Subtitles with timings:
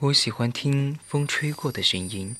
[0.00, 2.36] 我喜欢听风吹过的声音，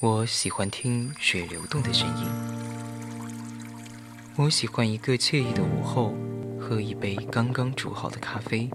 [0.00, 2.26] 我喜欢听水流动的声音，
[4.36, 6.14] 我喜欢一个惬意的午后，
[6.58, 8.70] 喝一杯刚刚煮好的咖啡，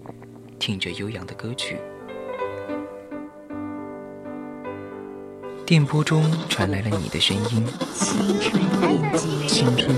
[0.60, 1.79] 听着悠扬的歌曲。
[5.65, 7.65] 电波中传来了你的声音，
[9.47, 9.97] 青春，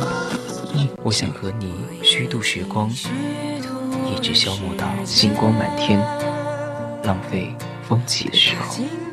[1.04, 6.00] 我想和你虚度时光，一直消磨到星光满天，
[7.08, 7.56] 浪费
[7.88, 9.07] 风起的时候。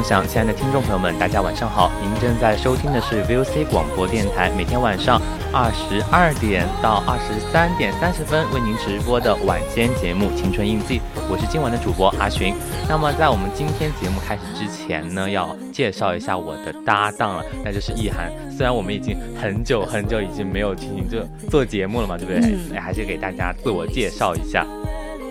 [0.00, 1.92] 共享，亲爱的听众朋友们，大家晚上好！
[2.00, 5.20] 您正在收听的是 VOC 广播电台，每天晚上
[5.52, 10.98] 二十二点到二十三点三十分为您直播的晚间节目《青春印记》，
[11.30, 12.54] 我是今晚的主播阿寻。
[12.88, 18.32] 那么在我们今天节目开始之前呢，要介绍一下我的搭档了，那就是易涵。
[18.50, 22.78] 虽然我们已经很久很久已经没有进行这做节目了嘛，对不对？
[22.78, 24.66] 还是给大家自我介绍一下。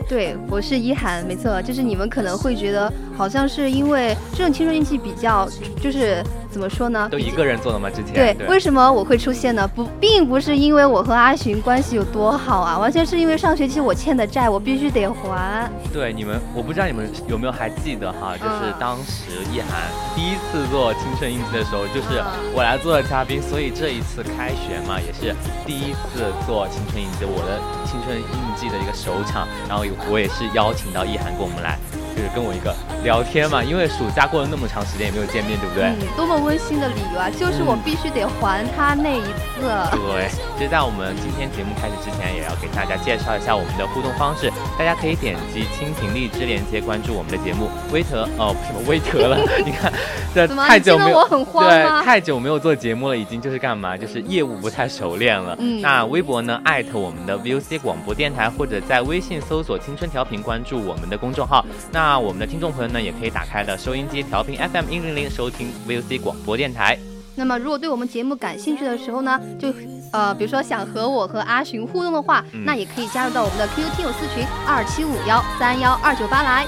[0.07, 5.45] 对，我是一涵，没错，就是你们可能会觉得好像是因为这种青春印记比较，
[5.81, 6.23] 就是。
[6.51, 7.07] 怎么说呢？
[7.11, 7.91] 都一个人做的吗？
[7.91, 9.67] 之前对，为什么我会出现呢？
[9.67, 15.69] 不，并不是因为我和阿寻关系有多好啊，完全是因为上学期我欠的债，我必须得还。
[15.93, 22.19] 对你们，我不知道你们有没有还记得哈，就是当时一涵第一次做青春印记的时候，就是
[22.51, 25.35] 我来做的嘉宾，所以这一次开学嘛，也是
[25.67, 31.77] 第一次做青春印记，我的青春印记的一个首场，然后我也是邀请到一涵跟我们来。
[32.19, 35.85] 就是跟我一个聊天嘛，因为暑假过了那么长时间也没有见面，对不对？
[35.87, 37.29] 嗯，多么温馨的理由啊！
[37.31, 39.23] 就是我必须得还他那一
[39.55, 39.63] 次。
[39.95, 40.27] 对，
[40.57, 44.51] 其实，在我们今天节目开始之前，也要给大家介绍一下我们的互动方式。
[44.77, 47.69] 大家可以点击蜻蜓荔枝链接关注我们的节目。
[47.93, 49.39] 微特哦，什么微特了？
[49.63, 49.91] 你看，
[50.35, 53.95] 这太久没有对，太久没有做节目了，已经就是干嘛？
[53.95, 55.55] 就是业务不太熟练了。
[55.59, 55.79] 嗯。
[55.79, 56.59] 那微博呢？
[56.65, 61.63] 艾特我们的 VOC 广播电台，或者在微信搜索“青春调频”，关注我们的公众号。
[61.91, 66.97] 那那我们的听众朋友呢，也可以打开了收音机调频 FM 一零零收听 VOC 广播电台。
[67.35, 69.71] 那么，如果对我们节目感兴趣的时候呢，就
[70.11, 76.65] 呃，比如说想和我和阿寻互动的话，那也可以加入到我们的 QQ 听友私群二七五幺三幺二九八来。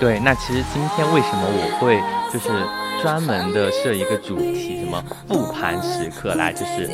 [0.00, 2.00] 对，那其实今天为什么我会
[2.32, 2.48] 就是
[3.02, 6.88] 专门的设一个主题，什么复盘时刻来，就是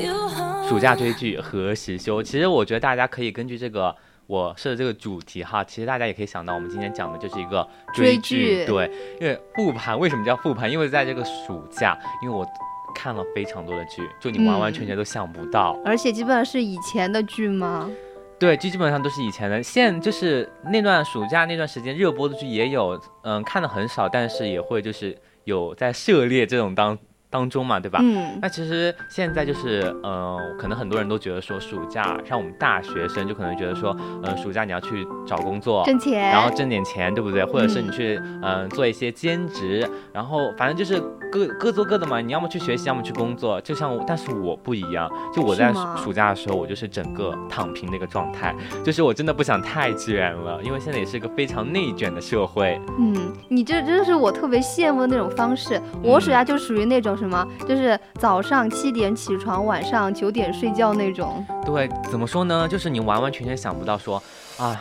[0.66, 2.22] 暑假追剧何时休？
[2.22, 3.94] 其实我觉得大家可以根据这个
[4.26, 8.64] 我设的这个主题哈，其实大家也可以想到，我们今天讲的就是一个追剧。
[8.64, 8.90] 对，
[9.20, 10.70] 因为复盘为什么叫复盘？
[10.70, 12.46] 因为在这个暑假，因为我
[12.94, 17.90] 看了非常多的剧，就你完完全全都想不到，而且基本上是以前的剧吗？
[18.38, 26.98] 对，就基本上都是以前的，现就是那段暑假那段时间热播的剧也有，嗯，看的很少，但是也会就是有在涉猎这种当
[27.34, 27.98] 当中嘛，对吧？
[28.00, 28.38] 嗯。
[28.40, 37.44] 那其实现在就是，呃，可能很多人都觉得说，暑假像我们大学生就可能觉得说，呃，暑假你要去找工作挣钱，然后挣点钱，对不对？
[37.44, 41.02] 或者是你去，嗯，做一些兼职，然后反正就是
[41.32, 42.20] 各各做各的嘛。
[42.20, 43.60] 你要么去学习，要么去工作。
[43.62, 48.54] 就像，但是我不一样，就我在暑假的时候，我就是整个躺平的一个状态，
[48.84, 52.80] 就是我真的不想太卷了，因为现在也是一个非常内卷的社会。
[53.00, 55.80] 嗯，你这真的是我特别羡慕的那种方式。
[56.02, 61.44] 我暑假就属于那种什么，就是早上七点起床，晚上九点睡觉那种。
[61.64, 62.68] 对，怎么说呢？
[62.68, 64.22] 就是你完完全全想不到说。
[64.58, 64.78] 啊，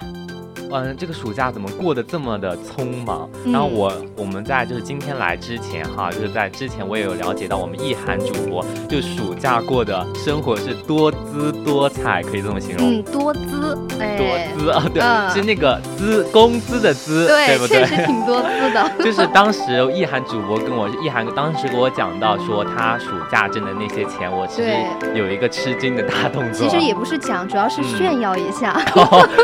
[0.74, 3.30] 嗯，这个暑假怎么过得这么的匆忙？
[3.46, 13.00] 然后我我们在就是今天来之前哈，就是在之前我也有了解到我们意涵主播就暑假过的生活是多姿多彩，可以这么形容。
[13.00, 17.86] 嗯，多姿，哎，多姿啊，对，是那个资工资的资，对不对？
[17.86, 18.92] 确实挺多姿的。
[19.04, 19.62] 就是当时
[19.94, 24.76] 意涵主播跟我意涵当时给我讲到说他暑假挣的那些钱，我其实
[25.14, 26.68] 有一个吃惊的大动作。
[26.68, 28.80] 其实也不是讲，主要是炫耀一下。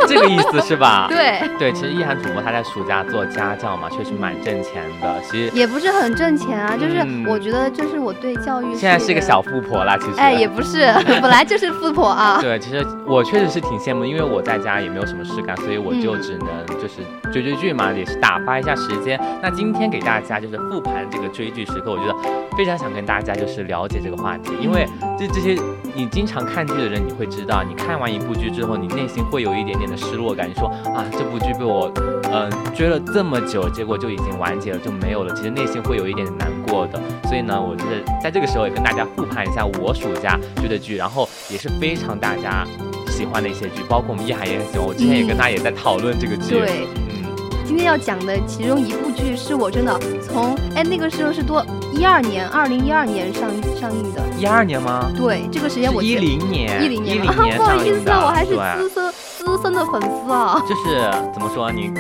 [0.08, 0.20] 这。
[0.20, 1.06] 这个意思是吧？
[1.10, 5.22] 对对对，其实意涵主播他在暑假做家教嘛，确实蛮挣钱的。
[5.24, 9.98] 其实也不是很挣钱啊，就是我觉得，就是我对教育现在是个小富婆啦。
[9.98, 10.86] 其实哎，也不是，
[11.22, 12.40] 本来就是富婆啊。
[12.42, 16.48] 对，其实我确实是挺羡慕，因为我在家也没有什么事干，所以我就只能
[16.82, 17.02] 就是
[17.34, 19.20] 追追剧嘛，也是打发一下时间。
[19.42, 22.16] 那今天给大家就是复盘这个追剧时刻，我觉得
[22.58, 24.88] 非常想跟大家就是了解这个话题，因为
[25.18, 25.56] 这这些
[26.00, 29.98] 你经常看剧的人，你会知道，你看完一部剧之后，你内心会有一点点的。
[29.98, 31.92] 失落感，你说啊，这部剧被我，
[32.32, 35.36] 嗯，追了这么久，结果就已经完结了，就没有了。
[35.36, 36.98] 其实内心会有一点点难过的。
[37.26, 42.66] 所以呢，我就是在这个时候也跟大家复盘一下我暑假追的剧，然后也是非常大家
[43.10, 44.88] 喜欢的一些剧，包括我们一涵也很喜欢。
[44.88, 46.56] 我之前也跟他也在讨论这个剧。
[46.56, 47.28] 对，嗯，
[47.66, 53.50] 今天要讲的其中一部剧是我真的从哎那个时候是多一二年，二零一二年上
[53.80, 54.22] 上映的。
[54.38, 55.12] 一二年吗？
[55.16, 57.20] 对，这个时间我一零年，一零年，
[57.58, 59.14] 不好意思，我还是资深。
[59.40, 61.92] 资深的粉丝啊，就是怎么说你，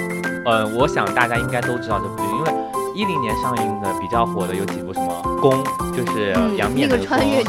[0.45, 2.51] 呃，我想大家应该都知道这部剧，因为
[2.99, 5.63] 一零年上映的比较火的有几部什么《宫》，
[5.95, 7.07] 就是杨幂的《剧》，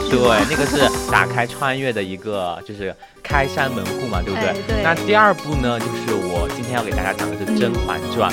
[0.08, 4.55] 对，那个是打开穿越的一个，就是开山门户嘛，对不对？
[4.69, 4.81] 对。
[4.85, 8.31] 那第二部呢，就是我今天要给大家讲的是《甄嬛传》，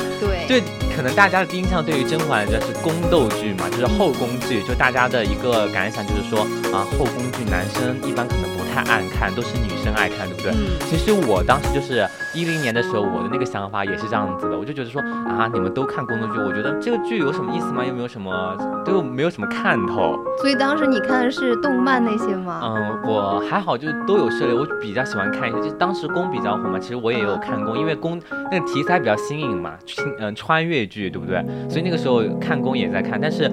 [0.48, 0.62] 对。
[0.96, 10.52] 可能大家的第一印象对于《甄嬛传》是宫斗剧嘛，就是后宫剧，就大家的一个感想就是说啊，后宫剧男生一般可能不太爱看，都是女生爱看，对不对？
[10.52, 10.80] 嗯。
[10.88, 17.86] 其实我当时就是一零年的时候，我的那个想法也是这样子的，我就觉得说啊，你们都看宫斗剧，我觉得这个剧有什么意思吗？
[17.86, 20.18] 又没有什么，都没有什么看头。
[20.42, 22.62] 所以当时你看的是动漫那些吗？
[22.64, 24.54] 嗯，我还好，就都有涉猎。
[24.54, 28.20] 我比较喜欢看一些，就当时宫比较火嘛，其实我也有看宫，因为宫
[28.52, 29.74] 那个题材比较新颖嘛，
[30.20, 30.88] 嗯，穿越。
[30.88, 31.44] 剧对不对？
[31.68, 33.52] 所以那个时候看宫也在看，但是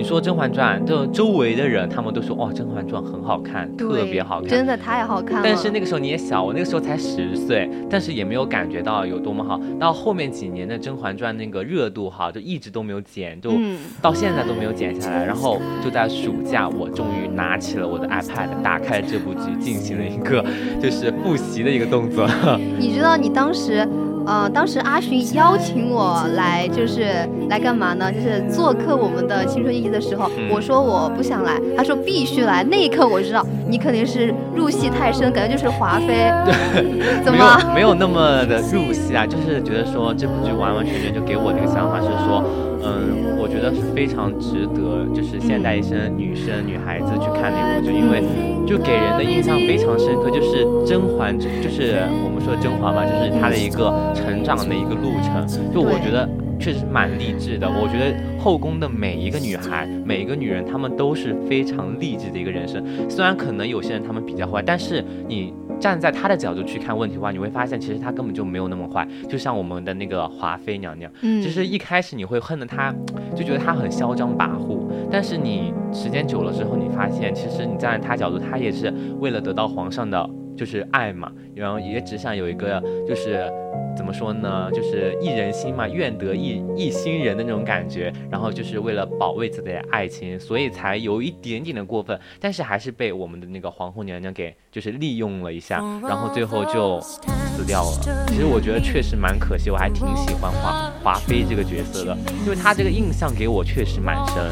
[0.00, 5.42] 你说《甄嬛传》，就周围的人他们都说哦，《甄嬛传》很好看，特别好看，真的太好看了。
[5.44, 9.60] 但是那个时候你也小，我那个时候才十岁，但是也没有感觉到有多么好。
[9.78, 13.52] 到后面几年的《甄嬛传》那个热度哈，就一直都没有减，就
[14.00, 15.22] 到现在都没有减下来。
[15.22, 20.42] 然后就在暑假，我终于拿起了我的 iPad，打开了这部剧，进行了一个
[20.80, 22.26] 就是复习的一个动作。
[22.80, 23.86] 你知道你当时？
[24.26, 27.06] 呃，当时阿寻邀请我来，就是
[27.48, 28.12] 来干嘛呢？
[28.12, 32.62] 就是做客我们的青春印记的时候，我说我不想来，他说必须来。
[32.62, 36.06] 那一刻我知道你肯定是入戏太深，感觉就是华妃。
[36.46, 39.26] 对， 怎么没有那么的入戏啊？
[39.26, 42.44] 就是觉得说这部剧完完全全就给我的一个想法是说，
[42.84, 48.22] 嗯，我觉得是非常值得，就是现代一些女生、女孩子去看那部剧，因为
[48.66, 53.90] 就给人的印象非常深刻，就是甄嬛，就是我们说甄嬛嘛，就是她的一个。
[54.20, 57.68] 成长的一个路程，就我觉得确实蛮励志的。
[57.68, 62.84] 我觉得后宫的每一个女孩，每一个女人，她们都是非常励志的一个人生。
[63.08, 69.06] 虽然可能有些人她们比较坏，但是你站在他的角度去看问题的话，你会发现其实他根本就没有那么坏。
[69.28, 72.94] 就像我们的那个华妃娘娘，嗯，其实一开始你会恨的她，
[73.34, 74.86] 就觉得她很嚣张跋扈。
[75.10, 83.50] 但是你时间久了之后，你发现其实你站在他角度，他也是为了得到皇上的就是爱嘛，然后也只想有一个就是。
[84.00, 84.70] 怎么说呢？
[84.72, 88.10] 就是一人心嘛，愿得一一心人的那种感觉。
[88.30, 97.20] 然后就是为了保卫自己的爱情，所以才有一点点的过分，但是还是被我们的那个皇后娘娘给就是利用了一下，然后最后就死
[97.66, 98.24] 掉了。
[98.28, 104.50] 其实我觉得确实蛮可惜，我还挺喜欢华华妃这个角色的，因为她这个印象给我确实蛮深。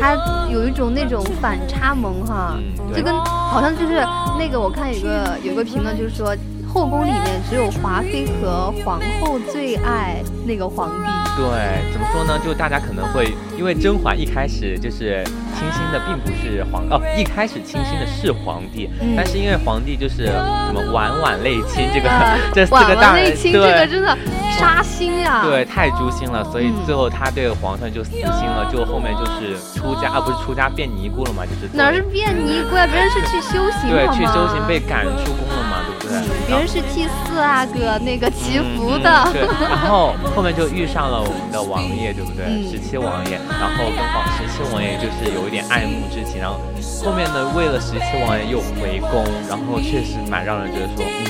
[0.00, 2.58] 她有一种那种反差萌哈，
[2.92, 3.94] 就跟好像就是
[4.36, 6.36] 那个我看有个有个评论就是说。
[6.68, 11.04] 后宫里面只有华妃和皇后最爱那个皇帝。
[11.36, 12.40] 对，怎么说呢？
[12.42, 15.22] 就大家可能会因为甄嬛一开始就是
[15.54, 22.08] 倾心的并不是皇哦，一开始倾心的是皇帝，但是因为皇帝就是什么晚晚泪倾这个
[22.54, 24.16] 这四个大泪亲这个真的
[24.58, 32.86] 杀心呀，对，太诛心了，所以最后他对皇上就死心了，就后面就是出家啊，不是出家变尼姑了嘛，就是哪是变尼姑啊？
[32.86, 36.18] 别人是去修行，对，去修行被赶出宫了嘛，对不对？
[36.48, 42.46] 别人是替四阿，哥那个祈福的，对，然后后面就遇上了我们的王爷，对不对？
[42.62, 46.62] 十七王爷，然后跟皇十七王爷就是有一点爱慕之情，然后
[47.02, 51.26] 后面呢，为了十七王爷又回宫，然后确实蛮让人觉得说，嗯，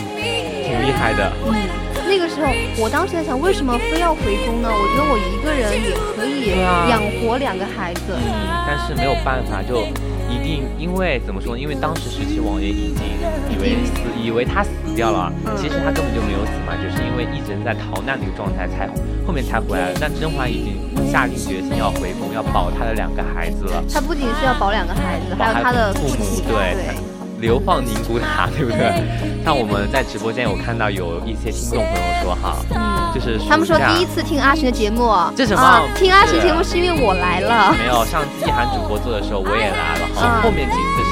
[0.60, 1.32] 挺厉害的。
[1.48, 1.56] 嗯
[2.04, 2.52] 那个时候，
[2.84, 4.68] 我当时在想，为什么非要回宫呢？
[4.68, 6.52] 我觉得我一个人也可以
[6.88, 8.12] 养活两个孩子。
[8.12, 8.28] 嗯，
[8.68, 9.88] 但是没有办法，就
[10.28, 11.56] 一定因为怎么说？
[11.56, 13.04] 因为当时十七王爷已经
[13.50, 13.92] 以为死，
[14.22, 18.88] 以为他死掉了，其实他根本就没有死嘛，就是因为一直在逃难的一个状态，才
[19.26, 19.98] 后面才回来了。
[20.00, 23.82] 但甄嬛已经下定决心要回宫，要保她的两个孩子了。
[23.92, 27.17] 她不仅是要保两个孩子，还有她的父母，对。
[27.40, 29.02] 流放宁古塔， 对不对？
[29.44, 35.88] 像我们在直播间有看到有一些听众朋友说哈，嗯，就是他们说第一次听阿神的节目，这什么？
[35.96, 37.72] 听阿神节目是因为我来了。
[37.78, 41.02] 没有，上季涵主播做的时候我也来了，好，后面几次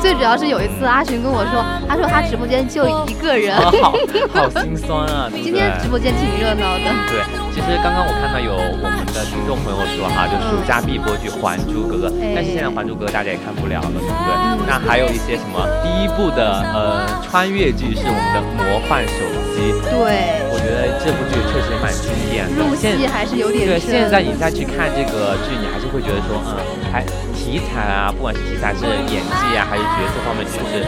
[0.00, 3.92] 最主要是有一次阿寻跟我说，他说他直播间就一个人，好，
[4.32, 5.28] 好 心酸啊。
[5.42, 6.86] 今天直播间挺热闹的。
[7.08, 7.22] 对，
[7.54, 14.66] 其实刚刚我看到有我们的听众朋友说哈，就暑假必播剧《还珠格格》，但是现在《还珠格格》大家也看不了了，对不对？
[14.66, 15.66] 那还有一些什么？
[15.82, 19.20] 第一部的呃穿越剧是我们的《魔幻手
[19.54, 20.40] 机》，对，
[20.70, 22.62] 得这部剧确实蛮经典的。
[22.62, 26.56] 入戏还是有点对，现在你再去看这个剧，你还是会觉得说，嗯，
[26.92, 30.86] 还题材啊，不管是题材是演技啊，还是角色方面，就是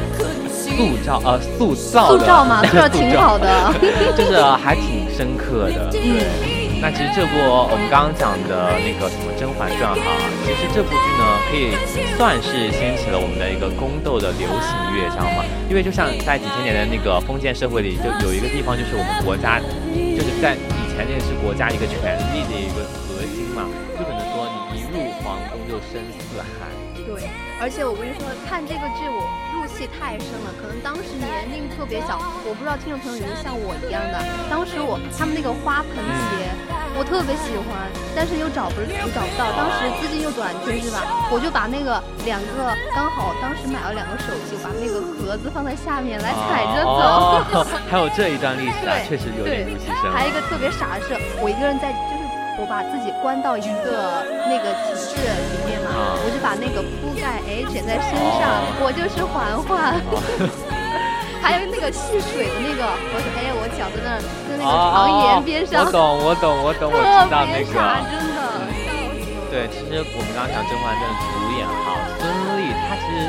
[0.48, 3.74] 塑造呃塑造塑造嘛，塑造 挺好的，
[4.16, 6.51] 就是还挺深刻的，对。
[6.82, 11.70] 那其实这部我们刚刚讲的那个什么《甄嬛传》哈，其实这部剧呢可以
[12.18, 15.46] 算是掀起了我们的一个宫斗的流行乐章嘛。
[15.70, 19.62] 因为就像在几千年的那个封建社会里，就有一个地方就是我们国家，
[19.94, 23.62] 就是在以前那是国家一个权力的一个核心嘛，
[23.94, 26.66] 就可能说你一入皇宫就深似海。
[27.06, 27.30] 对，
[27.62, 29.22] 而且我跟你说，看这个剧我
[29.86, 34.18] 太深了，可能当时年龄特别小，我不知道听众朋友有没有像我一样的，
[34.50, 36.50] 当时我他们那个花盆鞋。
[36.92, 41.00] 我特别喜欢，但是又找不又找不到，当时资金又短缺是吧？
[41.32, 41.96] 我就把那个
[42.28, 47.64] 两个刚好当时买了两个手机，把那个盒子放在下面来踩着走。
[47.88, 50.12] 还有这一段历史啊，确实有点入戏深。
[50.12, 52.21] 还有一个特别傻的是，我一个人在，就是
[52.58, 59.96] 我把自己关到一个那个寝室里面嘛，我就把那个铺盖哎卷在身上，我就是嬛嬛。
[61.42, 65.82] 还有那个戏水的那个，我说哎呀，我脚在那儿，在那个床沿边上。
[65.82, 67.74] 我懂，我懂，我懂，我知道那个。
[68.06, 68.40] 真的。
[69.50, 72.24] 对，其实我们刚刚讲《甄嬛传》的主演哈，孙
[72.56, 73.28] 俪，她其实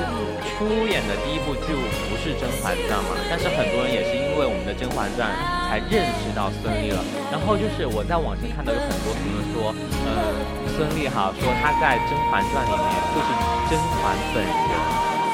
[0.55, 1.73] 出演的第一部剧
[2.07, 5.29] 不是《甄嬛传》嘛，但是很多人也是因为我们的《甄嬛传》
[5.69, 6.99] 才认识到孙俪了。
[7.29, 9.69] 然后就是我在网上看到有很多评论说，
[10.09, 10.33] 呃，
[10.73, 13.29] 孙俪哈说她在《甄嬛传》里面就是
[13.69, 14.73] 甄嬛本人。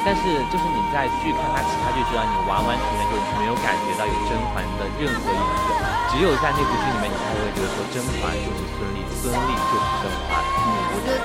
[0.08, 5.68] 但是，就是你在剧看他其他剧之外，你完完全全就没有感觉到有甄嬛的任何影子，
[6.08, 10.40] 只有在那部剧里面，你才会觉得说甄嬛就是孙俪，孙俪就是甄嬛。
[10.40, 11.20] 嗯，我觉得，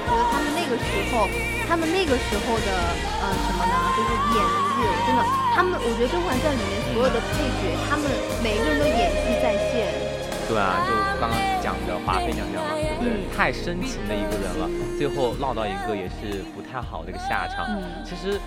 [0.65, 1.29] 那个时候，
[1.69, 2.73] 他们那个时候的
[3.21, 3.75] 呃什么呢？
[3.93, 4.41] 就是演
[4.73, 5.21] 技，真的，
[5.55, 8.09] 他们，我觉得《甄嬛传》里面所有的配角，他们
[8.43, 9.93] 每个人都演技在线。
[10.49, 14.65] 对啊，就刚刚讲的华妃娘娘嘛，就是太深情的一个人了，
[14.97, 17.69] 最后落到一个也是不太好的一个下场。
[18.05, 18.41] 其实。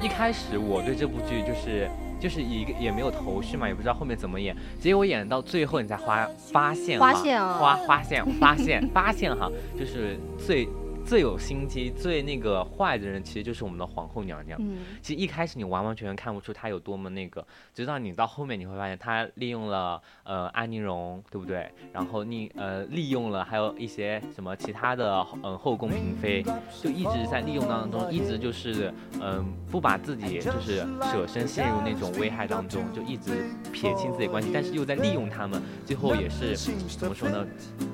[0.00, 4.56] 一开始我对这部剧就是就是一个也没有头绪嘛，也不知道后面怎么演。
[4.80, 10.68] 结果演到最后，你才发发现，发现啊，发发现发现发现哈，就是最。
[11.08, 14.60] 最有心机、最那个坏的人，其实就是我们的皇后娘娘。
[14.60, 21.72] 嗯，其实一开始你完完全全看不出她有多么那个，直到你到后面你会发现，她利用了呃安陵容，对不对？
[21.94, 26.44] 然后你呃利用了还有一些什么其他的嗯后宫嫔妃，
[26.82, 36.54] 就一直在利用当中，一直就是嗯不把自己就是舍身陷入那种危害当中，就一直撇清自己关系，但是又在利用他们，最后也是
[36.98, 37.46] 怎么说呢？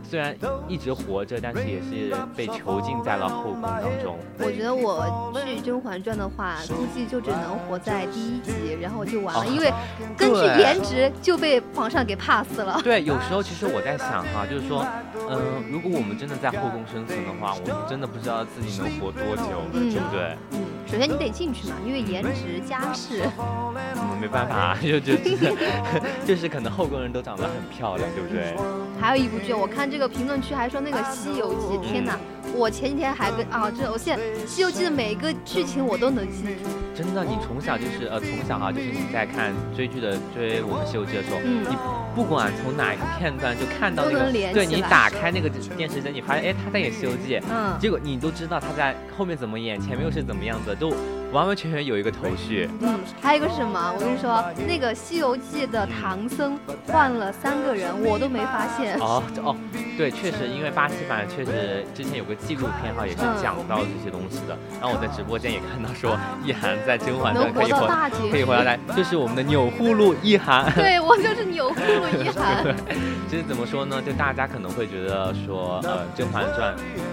[0.03, 3.04] 虽然一直活着，但是也是被囚禁。
[3.05, 9.71] 在了后宫当中，我觉得我去《甄嬛传》的话，估计就只能活在第一集，然后就完了，因为
[10.17, 12.81] 根据颜值就被皇上给 pass 了。
[12.83, 14.87] 对，有时候其实我在想哈，就是说，
[15.29, 20.37] 嗯，如果我们真的在后宫生存的话，我们真的不知道自己能活多久，对不对？
[20.53, 20.65] 嗯。
[20.87, 23.23] 首先你得进去嘛，因为颜值家世。
[23.39, 25.53] 嗯，没办法， 就就就是
[26.27, 28.55] 就是可能后宫人都长得很漂亮，对不对？
[29.01, 32.19] 还有一部剧，我看这个评论区还说那个《西游记》，天哪！
[32.55, 36.71] 我前几天还跟啊，这我现在《西游记》的每一个剧情我都能记住。
[36.95, 41.77] 真的，你从小就是呃，从小哈，就是你在看追剧的追我们《西游记》的时候，你
[42.15, 51.24] 不管从哪一个片段就看到那个，对你打开那个电视机，你发现哎他在演《西游记》，嗯，结果你都知道他在后面怎么演，前面又是怎么样子，都。
[51.35, 52.71] 完完全全有一个头绪。
[52.81, 53.93] 嗯，还有一个是什么？
[53.93, 58.97] 我跟你说，那个《西游记》的唐僧换了三个人，我都没发现。
[59.01, 59.57] 哦哦，
[59.99, 64.57] 对，确实，因为八七版确实之前有个纪录片哈，也是讲到这些东西的。
[64.81, 67.89] 然后我在直播间也看到说，意涵在甄嬛传可以活，
[68.31, 70.73] 可以回到来，就是我们的钮祜禄意涵。
[70.77, 72.63] 对，我就是钮祜禄意涵。
[72.63, 72.73] 对，
[73.29, 74.01] 其实怎么说呢？
[74.01, 76.73] 就大家可能会觉得说，呃，《甄嬛传》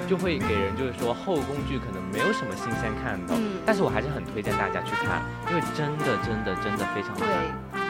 [0.10, 3.34] 就会给人就是说后宫剧可能没有什么新鲜看的。
[3.36, 4.11] 嗯，但是我还是。
[4.12, 7.28] 很推荐大家去看，因为真的真的真的非常好对。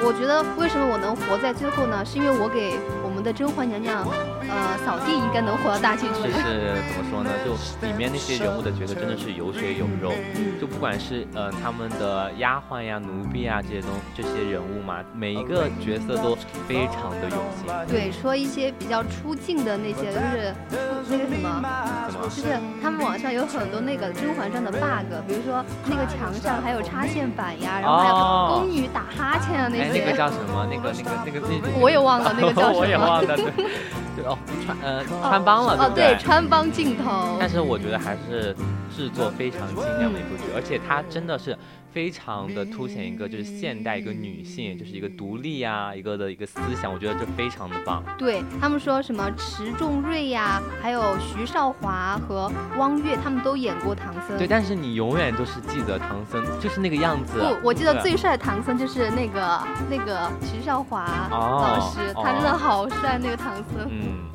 [0.03, 2.03] 我觉得为什么我能活在最后呢？
[2.03, 2.73] 是因为我给
[3.03, 4.01] 我们的甄嬛娘娘，
[4.49, 6.25] 呃，扫地应该能活到大结局。
[6.33, 7.29] 是怎么说呢？
[7.45, 7.53] 就
[7.85, 10.11] 里面那些人物的角色真的是有血有肉，
[10.59, 16.35] 就不管是呃他们的丫鬟呀、奴婢啊这些东这些人物嘛，每一个角色都
[16.67, 17.69] 非常的用心。
[17.87, 20.17] 对，说一些比较出镜的那些，就
[21.05, 21.61] 是那个什么，
[22.09, 22.25] 怎么？
[22.25, 22.41] 就是
[22.81, 30.03] 他们网上有很多那个《甄嬛传》的 bug，比如说那个墙上还有插线板呀，然后还有宫女打哈欠啊那些。
[30.03, 30.67] 那个叫什么？
[30.69, 31.79] 那个、那个、那个、那……
[31.79, 32.79] 我也忘了那个叫什么。
[32.79, 33.45] 我也忘了，对，
[34.15, 37.37] 对哦，穿呃穿帮了，哦对，穿帮镜头。
[37.39, 38.55] 但是我觉得还是
[38.95, 41.57] 制作非常精良的一部剧，而且它真的是。
[41.91, 48.03] 非常的凸显一个就是现代一个女性，就是一个独立啊，一个的一个思想，我觉得这非常的棒。
[48.17, 54.37] 对他们说什么池仲瑞呀，还有徐少华和汪月，他们都演过唐僧。
[54.37, 57.39] 对，但是你永远都是记得唐僧就是那个样子。
[57.39, 63.89] 不，我记得最帅的唐僧就是那个那个徐少华老师，他真的好帅，那个唐僧。
[63.89, 64.31] 嗯。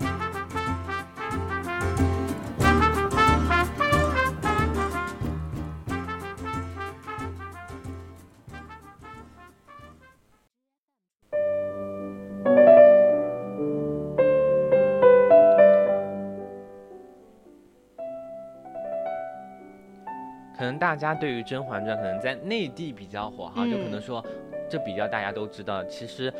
[20.78, 24.24] 大家对于《甄嬛传》可能在内地比较火哈，就可能说
[24.70, 25.84] 这比较大家都知道。
[25.84, 26.32] 其实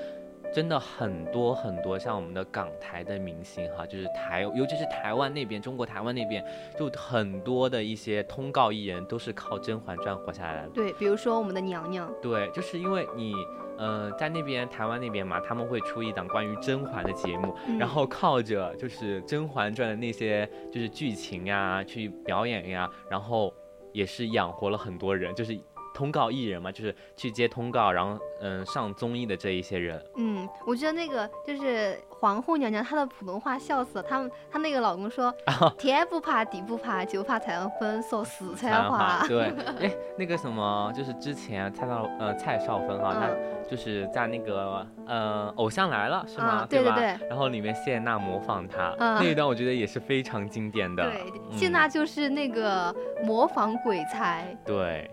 [0.55, 6.43] 真的很多很多像我们的港台的明星哈，就是台，尤其是台湾那边，中国台湾那边，
[6.79, 10.69] 就很多的一些通告艺人都是靠《甄嬛传》活下来的。
[10.69, 12.11] 对，比如说我们的娘娘。
[12.23, 13.35] 对，就是因为你
[13.77, 23.53] 呃在那边台湾那边嘛，他们会出一档关于甄嬛的节目，然后靠着就是《甄嬛传》的那些就是剧情呀去表演呀，然后。
[23.97, 25.59] 也是养活了很多人，就是
[25.97, 29.99] 通告艺人嘛，就是去接通告，然后嗯上综艺的这一些人。
[30.17, 34.05] 嗯，我觉得那个就是皇后娘娘，她的普通话笑死了。
[34.07, 35.35] 他们她那个老公说，
[35.79, 39.25] 天不怕地不怕，就怕太阳分，说四川话。
[39.27, 39.47] 对，
[39.81, 43.31] 哎，那个什么，就是之前蔡少呃蔡少芬哈，他
[43.67, 46.67] 就是在那个呃偶像来了是吗？
[46.69, 47.17] 对对对。
[47.29, 51.03] 然后里面谢娜模仿他那一段，我觉得也是非常经典的。
[51.03, 54.55] 对，谢娜就是那个模仿鬼才。
[54.67, 55.11] 对。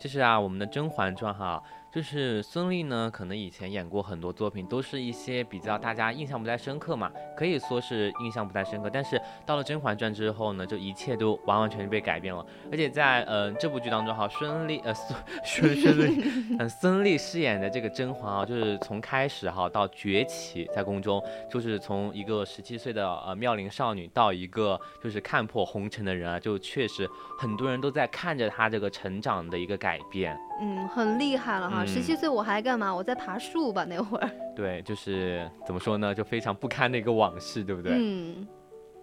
[0.00, 1.62] 这是啊，我们的《甄嬛传》哈。
[1.90, 8.90] 就是孙俪呢，可能以前演过很多作品，都是一些比较大家印象不太深刻嘛，可以说是印象不太深刻。
[8.90, 12.44] 但是到了《甄嬛传》之后呢，就一切都完完全全被改变了。
[12.70, 30.38] 而且在呃这部剧当中哈，孙俪呃孙 孙孙俪，嗯孙俪饰演的这个甄嬛啊，就是从开始哈到崛起在宫中，就是从一个十七岁的呃妙龄少女到一个就是看破红尘的人啊，就确实很多人都在看着她这个成长的一个改变。
[30.60, 31.84] 嗯，很厉害了哈！
[31.86, 32.94] 十七岁我还干嘛？
[32.94, 34.30] 我在爬树吧那会儿。
[34.56, 37.92] 对，就是怎么说呢，就非常不堪的一个往事，对不对？
[37.94, 38.46] 嗯，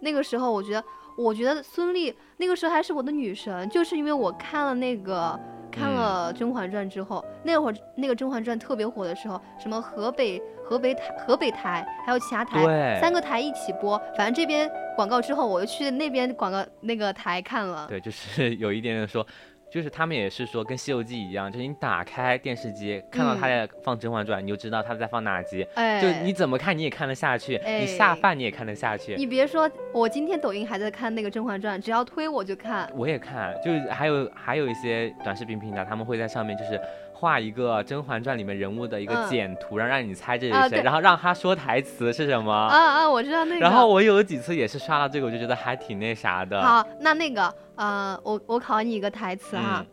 [0.02, 0.84] 那个时候我觉得，
[1.18, 5.40] 我觉得孙俪那个时候还是我的女神，就是因为我看了那个
[5.72, 17.88] 看了《甄嬛传》之后，那会儿那个《甄嬛传》特别火的时候，什么河北河北台河北台还有其他台三个台一起播，反正这边广告之后，我就去那边广告那个台看了。
[17.88, 19.26] 对，就是 有一点点说。
[19.76, 25.68] 就是他们也是说跟《西游记》一样，就是你打开电视机看到他在放《甄嬛传》，你就知道他在放哪集。
[25.74, 29.16] 哎，就你怎么看你也看得下去，你下饭你也看得下去。
[29.18, 32.90] 你别说，我今天抖音还在看那个《甄嬛传》，只要推我就看。
[32.96, 36.80] 我也看，就是还有还有一些短视频平台，他们会在上面就是
[37.16, 42.52] 画一个《甄嬛传》里面人物的一个简图，然后让你猜这是谁，然后让他说台词是什么。
[42.54, 43.62] 啊啊，我知道那个。
[43.62, 46.62] 然后我有几次也是刷到这个，我就觉得还挺那啥的。
[46.62, 49.86] 好，那那个，呃，我我考你一个台词哈，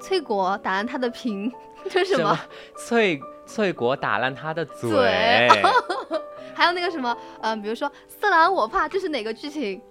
[0.00, 1.52] 翠果打烂他的瓶，
[1.90, 2.38] 这是什么？
[2.78, 5.48] 翠翠果打烂他的嘴。
[6.54, 9.82] 还有那个什么，嗯，比如说四郎我怕，这是哪个剧情？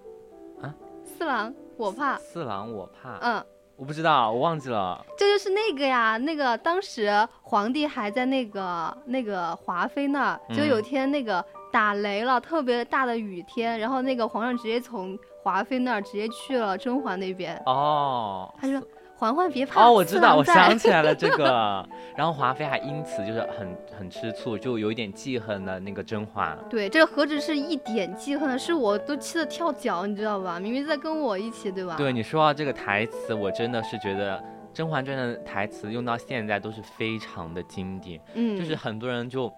[0.62, 2.18] 啊，四郎我怕。
[2.18, 3.18] 四郎我怕。
[3.22, 3.46] 嗯。
[3.80, 5.04] 我不知道，我忘记了。
[5.18, 7.10] 这就是那个呀，那个当时
[7.42, 17.56] 皇帝还在那个那个华妃那儿，就有天那个打雷了，特别大的雨天，然后那个皇上直接从华妃那儿直接去了甄嬛那边。
[17.66, 18.54] 哦。
[18.60, 18.82] 他说。
[19.20, 21.86] 嬛嬛别怕哦，我知道，我想起来了 这个。
[22.16, 26.58] 然后华妃还因此就是很很吃醋，就有一点记恨了那个甄嬛。
[26.70, 30.58] 对，这何止是一点记恨，是我都气得跳脚，你知道吧？
[30.58, 31.96] 明明在跟我一起，对吧？
[31.98, 34.38] 对，你说到这个台词，我真的是觉得
[34.74, 38.22] 《甄嬛传》的台词用到现在都是非常的经典。
[38.36, 39.52] 嗯，就是很多人就。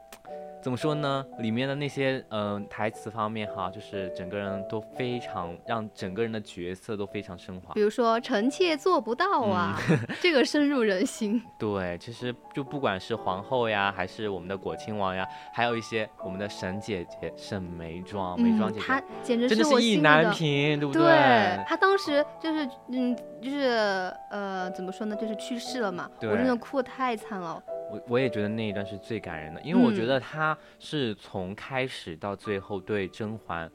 [0.62, 1.26] 怎么说呢？
[1.40, 7.74] 里面的那些嗯台词方面哈，就是整个人都非常让整个人的角色都非常升华。
[7.74, 9.76] 比如说臣妾做不到啊，
[10.22, 11.42] 这个深入人心。
[11.58, 21.02] 对，其实就不管是皇后呀，还是我们的果亲王呀，还有一些我们的沈姐姐沈眉庄，眉庄姐姐，她简直是我意难平，对不对？
[21.02, 25.16] 对，她当时就是嗯，就是呃，怎么说呢？
[25.16, 27.62] 就是去世了嘛，我真的哭的太惨了。
[27.92, 33.70] 我我也觉得那一段是最感人的，因为我觉得他是从开始到最后对甄嬛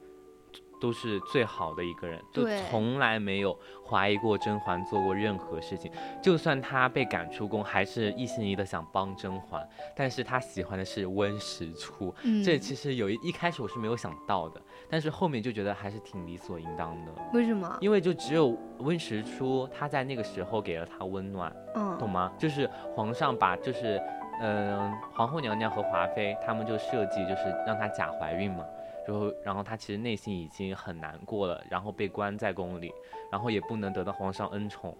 [0.79, 5.91] 都是最好的一个人，就从来没有怀疑过甄嬛做过任何事情。
[6.21, 9.67] 就算他被赶出宫，还是一心一意的想帮甄嬛。
[9.95, 12.13] 但是他喜欢的是温实初，
[12.45, 17.11] 这其实有一一开始我是没有想到的，但是后面就觉得还是挺理所应当的。
[17.33, 17.77] 为什么？
[17.81, 21.55] 因为就只有温实初他在那个时候给了他温暖。
[21.99, 22.31] 懂吗？
[22.37, 23.99] 就是皇上把就是，
[24.39, 28.63] 嗯，皇后娘娘和华妃他们就设计就是让她假怀孕嘛，
[29.07, 32.91] 然后然后她其实内心已经很难过了，然后被关在宫里，
[33.31, 34.95] 然后也不能得到皇上恩宠，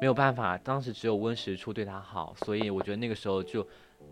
[0.00, 3.66] 没有办法，当时只有温实初对她好，所以我觉得那个时候就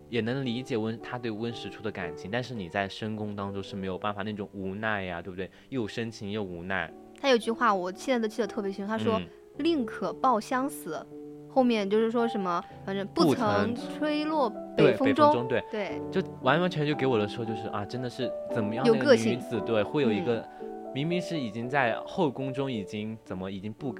[0.09, 5.49] 也能理解温他对温实初的感情，但是你在深宫当中是没有办法那种无奈呀，对不对？
[5.69, 6.91] 又深情又无奈。
[7.19, 9.19] 他有句话我现在都记得特别清楚，他说
[9.57, 11.05] ：“宁可抱相死。”
[11.49, 20.45] 后面就是说什么，反正不曾吹落北风中，对对，就完完全全给我的说就是啊，真的是怎么样有个性女子，对，会有一个
[20.93, 23.95] 明明是已经在后宫中已经怎么已经不。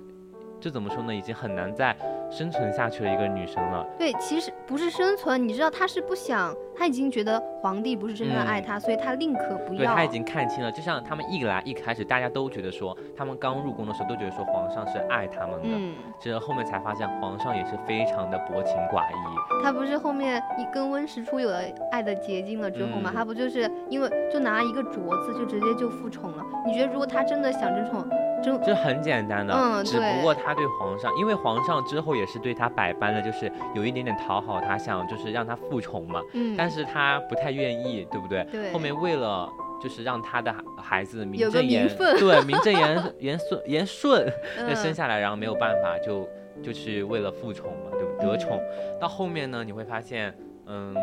[0.66, 1.96] 就怎么说呢，已经很难再
[2.32, 3.86] 生存下去的一个女生了。
[4.00, 9.78] 对，其实不是生存，你知道她是不想，她已经觉得皇帝不是真正爱她，所以她宁可不要。
[9.78, 10.72] 对，她已经看清了。
[10.72, 15.68] 就像他们一来一开始，大家都觉得说，他们刚入宫的时候都觉得说皇上是爱他们的。
[15.70, 15.94] 嗯。
[16.20, 19.62] 其实后面才发现，皇上也是非常的薄情寡义。
[19.64, 21.60] 他不是后面一跟温实初有了
[21.92, 26.44] 爱的结晶了之后嘛，他不就是因为就拿一个镯子就直接就复宠了？
[26.66, 28.04] 你觉得如果他真的想争宠？
[28.44, 38.44] 就很简单的，嗯，只不过他对皇上，因为皇上之后也是对他百般的，就是有一点点讨好他，想就是让他复宠嘛，嗯，但是他不太愿意，对不对？
[38.52, 38.72] 对。
[38.72, 39.50] 后面为了
[39.82, 46.28] 就是让他的孩子名正言对名正言言顺言顺 那生下来，然后没有办法就
[46.62, 48.62] 就是为了复宠嘛，对不得宠。
[49.00, 50.34] 到后面呢，你会发现，
[50.68, 50.96] 嗯，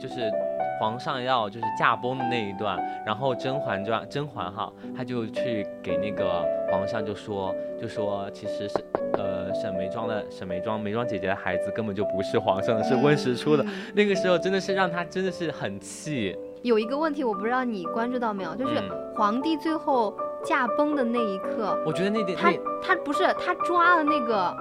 [0.00, 0.30] 就是。
[0.80, 8.84] 皇上要就是驾崩的那一段，然后甄嬛传甄嬛哈，她就去给那个皇上就说，就说其实是
[9.14, 13.64] 呃沈眉庄的沈眉庄眉庄姐姐的孩子根本就不是皇上的，是温实初的。
[13.94, 16.36] 那个时候真的是让他真的是很气。
[16.62, 18.74] 有一个问题我不知道你关注到没有，就是
[19.14, 24.56] 皇帝最后驾崩的那一刻，我觉得那点他他不是他抓了那个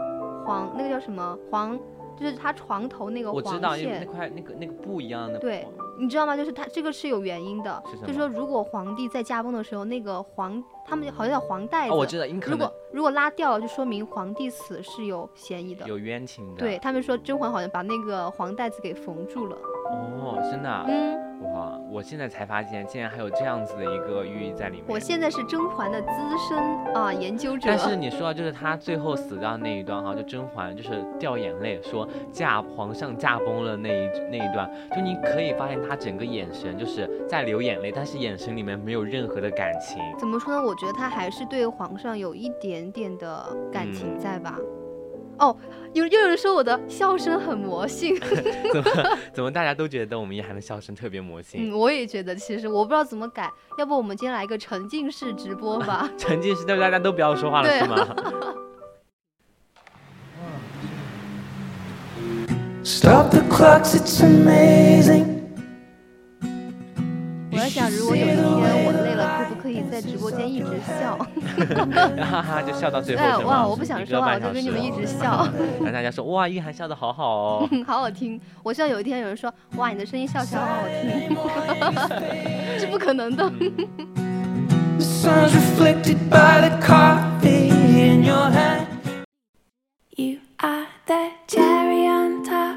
[0.45, 1.79] 皇那个叫什么皇。
[2.15, 5.39] 就是他床头那个黄，我知道那块那个那个布一样的。
[5.39, 6.35] 对，你知道吗？
[6.35, 16.59] 就是他这个是有原因的，就是说如果皇帝在驾崩的时候，那个黄他们好像叫黄带子，我知道，如果如果拉掉了，就说明皇帝死是有嫌疑的，有冤情的。
[16.59, 19.57] 对他们说甄嬛好像把那个黄带子给缝住了。
[19.91, 20.85] 哦，真的。
[20.87, 21.23] 嗯。
[21.53, 21.77] 哇！
[21.91, 24.85] 我现在才发现，竟然还有这样子的一个寓意在里面。
[24.87, 26.57] 我现在是甄嬛的资深
[26.95, 27.63] 啊研究者。
[27.65, 40.01] 但是你说到就是她最后死掉那一段哈，就甄嬛就是掉眼泪说驾皇上驾崩了那一那一段，就你可以发现她整个眼神就是在流眼泪，但是眼神里面没有任何的感情。
[40.17, 40.63] 怎么说呢？
[40.63, 44.57] 我觉得他还是对皇上有一点点的感情在吧。
[45.39, 45.55] 哦，
[45.93, 48.15] 有又有人说我的笑声很魔性，
[48.71, 48.91] 怎么
[49.33, 51.71] 怎么大家都觉得我们一涵的笑声特别魔性？
[51.71, 56.07] 嗯，我也觉得，其实我不知道怎么改，要不我们今天来一个沉浸式直播吧？
[56.17, 58.15] 沉浸式，对大家都不要说话了，是吗
[62.83, 65.42] ？Stop the clocks, it's amazing.
[67.63, 70.65] 我在想，如果有一天我累了，可不可以在直播间一直
[70.99, 71.17] 笑？
[72.29, 73.23] 哈哈，就笑到最后。
[73.23, 75.47] 哎，哇，我不想说话，我就跟你们一直笑。
[75.81, 78.37] 让大家说，哇，一涵笑的好好哦， 好好听。
[78.63, 81.37] 我希望有一天有人说，哇，你的声音笑起来好好听。
[82.77, 83.49] 是不可能的。
[90.17, 92.75] You are the cherry on top,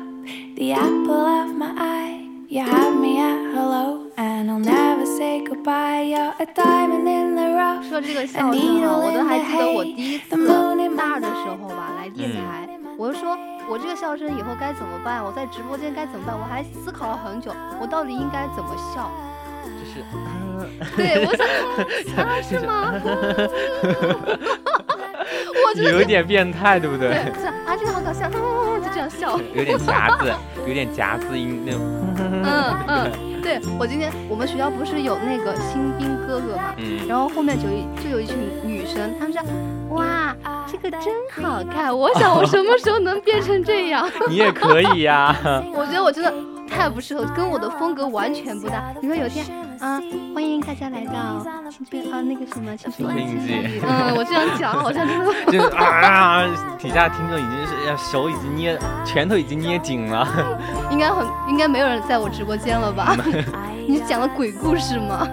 [0.54, 2.20] the apple of my eye.
[2.48, 6.02] You have me at hello, and I'll never say goodbye.
[6.02, 7.88] You're a diamond in the rough.
[7.88, 10.30] 说这个笑声啊，我都还记得我第一次
[10.96, 13.36] 大二的时候吧，来电台，我就说
[13.68, 15.22] 我这个笑声以后该怎么办？
[15.22, 16.36] 我在直播间该怎么办？
[16.38, 19.10] 我还思考了很久，我到底应该怎么笑？
[19.64, 20.02] 就是，
[20.96, 21.46] 对，我想
[22.24, 22.94] 啊，是吗？
[25.82, 27.10] 有点变态，对不对？
[27.40, 28.38] 是啊，这个好搞笑，就
[28.92, 30.32] 这样笑， 有点夹子，
[30.66, 31.80] 有点夹子音那种。
[32.18, 37.64] 嗯嗯，对我今天我们学校不是有那个新兵哥哥嘛，嗯，然后后面就
[38.02, 39.42] 就有一群女生，她们说，
[39.96, 40.34] 哇，
[40.70, 41.02] 这个真
[41.42, 44.08] 好看，我想我什么时候能变成这样？
[44.28, 45.34] 你也可以呀。
[45.74, 46.32] 我觉得我真的
[46.68, 48.92] 太不适合，跟我的风格完全不搭。
[49.00, 49.46] 你说有天。
[49.78, 50.00] 啊，
[50.34, 53.78] 欢迎大家来到青春啊，那个什么青春印记。
[53.86, 56.46] 嗯，我这样讲好像真的就是啊，
[56.78, 60.26] 底下听众已经是手已经捏，拳头已经捏紧了。
[60.90, 63.14] 应该很，应该没有人在我直播间了吧？
[63.86, 65.28] 你讲了鬼故事吗？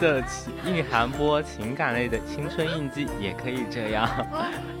[0.00, 0.22] 的
[0.66, 4.08] 蕴含播情感类的青春印记也可以这样。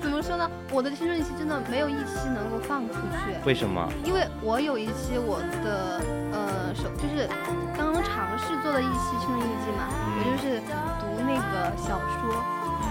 [0.00, 0.50] 怎么说呢？
[0.72, 3.38] 我的青春印记真的没有一期能够放出去。
[3.44, 3.88] 为什么？
[4.04, 6.00] 因为我有一期我的
[6.32, 7.28] 呃手就是
[7.76, 10.58] 刚刚尝试做的一期青春印记嘛，我就是
[10.98, 12.42] 读那个小说。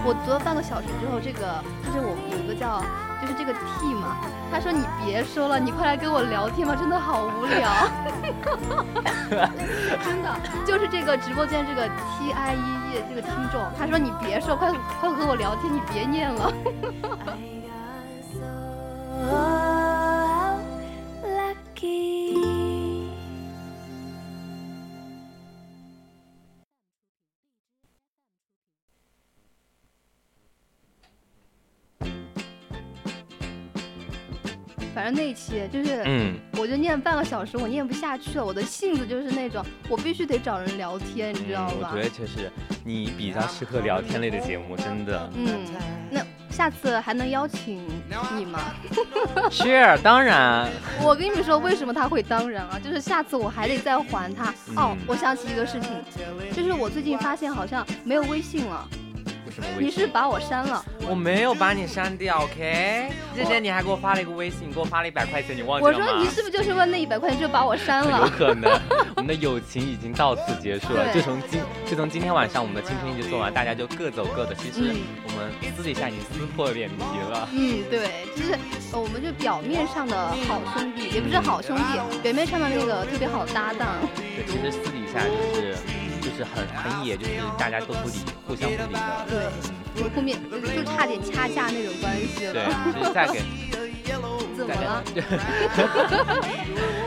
[0.04, 2.82] 我读了半个小时之后，这个就是我有一个叫
[3.22, 4.16] 就是这个 T 嘛，
[4.50, 7.70] 他说你别说了，你快来跟我聊天吧，真的好无聊。
[10.04, 16.52] 真的就是这个直播间这个 T I E E 这个听众，他说你别说，快快和我聊天，你别念了。
[35.12, 38.44] 那期就是，嗯，我就念半个小时，我念不下去了。
[38.44, 41.90] 我的性子就是那种，我必须得找人聊天，你知道吗？
[41.92, 42.50] 我觉得就是
[42.84, 45.30] 你比较适合聊天类的节目，真的。
[45.34, 45.46] 嗯，
[46.10, 46.20] 那
[46.50, 47.82] 下次还能邀请
[48.36, 48.60] 你吗？
[49.50, 50.68] 是，当然。
[51.02, 52.78] 我跟你们说，为什么他会当然啊？
[52.82, 54.52] 就是下次我还得再还他。
[54.76, 55.90] 哦，我想起一个事情，
[56.52, 58.88] 就是我最近发现好像没有微信了。
[59.78, 60.84] 你是把我删了？
[61.08, 63.10] 我没有把你删掉，OK？
[63.34, 66.04] 之前你还给我发了一个微信，给我发了一百块钱，你忘记了吗？
[66.06, 68.20] 我说你是不是就是问那一百块钱就把我删了？
[68.20, 68.70] 有可能，
[69.16, 71.10] 我们的友情已经到此结束了。
[71.14, 74.54] 就从今就从今天晚上我们的青春一直做完，大家就各走各的。
[74.54, 74.94] 其实
[75.26, 77.48] 我们私底下已经撕破脸皮了。
[77.52, 78.58] 嗯，对，就是
[78.92, 81.82] 我们就表面上的好兄弟，也不是好兄弟，
[82.22, 83.96] 表面上的那个特别好搭档。
[84.16, 85.76] 对，其实私底下就是。
[86.22, 88.14] 就是很很野，就是大家都不理，
[88.46, 89.26] 互相不理的。
[89.28, 92.52] 对，后面就差点掐架那种关系了。
[92.54, 93.42] 对，就是再给，
[94.56, 95.02] 怎么了？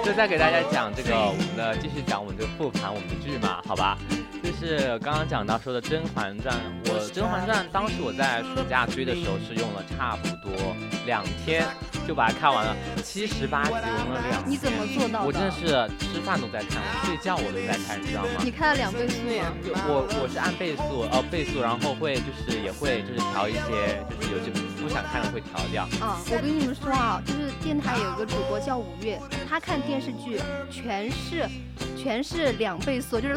[0.04, 3.97] 就再给大家讲这个我们的，继续讲我们这个复盘我们的剧嘛，好吧？
[4.43, 6.56] 就是是刚刚讲到说的《甄嬛传》，
[6.91, 10.75] 我《甄嬛传》当时我在暑假追的时候是用了差不多
[11.06, 11.65] 两天
[12.08, 14.50] 就把它看完了，七十八集我用了两。
[14.50, 15.26] 你怎么做到的？
[15.26, 18.30] 我真的是吃饭都在看，睡觉我都在看，你知道吗？
[18.44, 19.52] 你看了两倍速吗？
[19.88, 25.84] 我我是按倍速，呃倍速，然后会就是也会就是调一些，就是有些不想看的会调掉。
[26.00, 30.39] 啊，我跟你们说啊，就是电台有一个主播叫五月，他看电视剧
[30.72, 31.50] 全是。
[31.98, 33.36] 全是两倍速，就是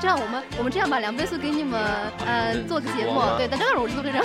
[0.00, 0.16] 这样。
[0.16, 1.82] 我们我们这样吧，两倍速给你们，
[2.24, 3.20] 嗯，做个节目。
[3.36, 4.24] 对，但这样我就这样，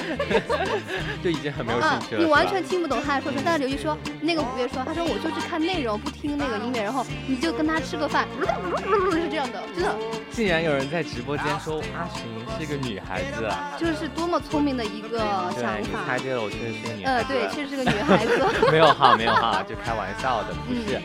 [1.24, 2.22] 就已经很没有兴趣了。
[2.22, 3.41] 你完全听不懂他在说什么。
[3.44, 8.27] 但是刘毅说，那个五月说，他说我就是看内容，不听那个音乐，然后你就跟他吃个饭，
[9.32, 9.96] 这样的，真的。
[10.30, 12.24] 竟然有人在直播间说阿寻
[12.60, 15.20] 是个女孩子，就是多么聪明的一个
[15.58, 16.06] 想法。
[16.06, 17.04] 猜对了，我确实是个女。
[17.04, 18.46] 呃，对，确实是个女孩子。
[18.72, 21.02] 没有哈，没有哈， 就开玩笑的，不是。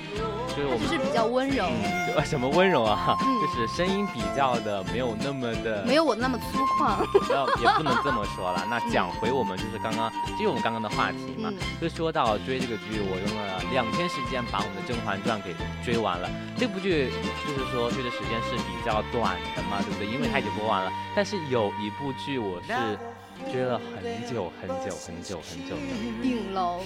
[0.57, 1.69] 就是我们是比较温柔，
[2.25, 3.15] 什么温柔啊？
[3.21, 6.97] 就是声音比较的没有那么的，没有我那么粗犷。
[7.61, 8.65] 也不能这么说了。
[8.71, 16.31] 那讲回我们就是刚刚，就我们刚刚的话题嘛，就说到追这个剧，我用了两天时间把我们的《甄嬛传》给追完了。
[16.57, 17.11] 这部剧
[17.47, 20.07] 就是说追的时间是比较短的嘛，对不对？
[20.07, 20.90] 因为它已经播完了。
[21.14, 22.72] 但是有一部剧我是。
[23.52, 26.22] 追了很久很久很久很久的。
[26.22, 26.81] 顶楼，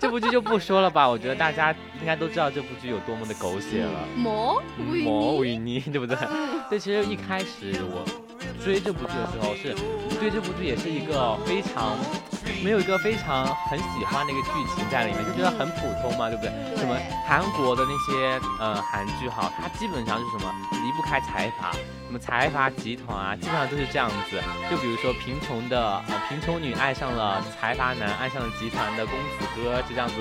[0.00, 1.06] 这部剧就不说了吧。
[1.06, 4.00] 我觉得大家应该都知道这部剧有多么的狗血了。
[4.16, 6.16] 魔魔与妮，对不对？
[6.70, 8.02] 这其实一开始我
[8.64, 9.74] 追这部剧的时候，是
[10.18, 11.98] 对这部剧也是一个非常
[12.62, 16.76] 没有一个非常很喜欢的一个剧情在里面，就觉得很普通嘛，对不对？
[16.76, 21.72] 什么韩国的那些呃韩剧哈，它基本上是什么离不开财阀。
[21.72, 24.40] 什么财阀集团啊，基本上都是这样子。
[24.70, 30.14] 就比如说贫穷的呃贫穷女爱上了财阀男，爱上了集团的公子哥，就这样子，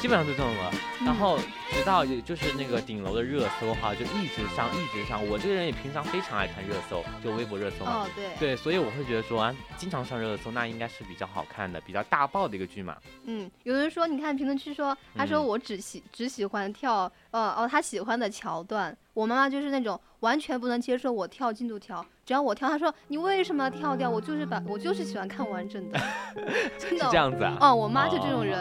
[0.00, 0.70] 基本上就这种了。
[1.04, 1.38] 然后
[1.70, 5.24] 直到也就是那个顶楼的热搜哈，就一直上一直上。
[5.26, 8.02] 我这个人也平常非常爱看热搜，就微博热搜嘛。
[8.04, 8.30] 哦，对。
[8.38, 12.96] 对，所以我会觉得说啊，经常上热搜，那应该是比较好看的、比较大爆的一个剧嘛。
[13.24, 18.96] 嗯，有人说，你看评论区说，他说我只喜只喜欢跳，呃哦，他喜欢的桥段。
[19.14, 24.10] 我妈妈就是那种完全不能接受我跳进度条，只要我跳，他说你为什么要跳掉？
[24.10, 25.98] 我就是把我就是喜欢看完整的，
[26.78, 27.56] 真的这样子啊？
[27.58, 28.54] 哦，我妈就这种人。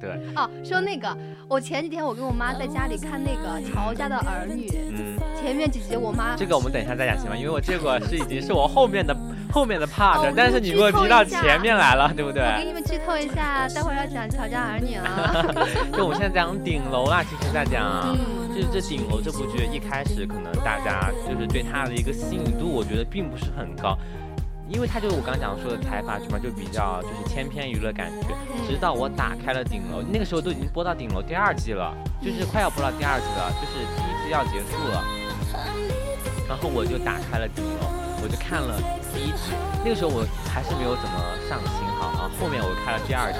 [0.00, 0.10] 对。
[0.36, 7.36] 哦，说那个，我前几天我跟我妈在家里看那个《乔家的儿女》，嗯，前面几集我妈这个我们等一下再讲行吗？
[7.36, 9.12] 因为我这个是已经是我后面的
[9.52, 12.42] 后面的 part，但是你给我提到前面来了，对不对？
[12.42, 15.88] 我给你们剧透一下，待会儿要讲《乔家儿女》了。
[15.92, 18.16] 就我们现在讲顶楼啦，其实在讲。
[18.48, 23.96] 就是这顶楼这部剧一开始可能大家就是对它的一个吸引度，我觉得并不是很高，
[24.68, 28.26] 因为它就是我刚刚讲说的财阀剧嘛，就比较就是千篇一律的感觉。
[28.66, 35.04] 直到我打开了顶楼，那个时候都已经播到顶楼第二季了，就是快要播到第二季了，就是第一季要结束了。
[36.48, 38.80] 然后我就打开了顶楼，我就看了
[39.14, 39.54] 第一集，
[39.84, 41.16] 那个时候我还是没有怎么
[41.48, 43.38] 上心哈啊，后面我看了第二集。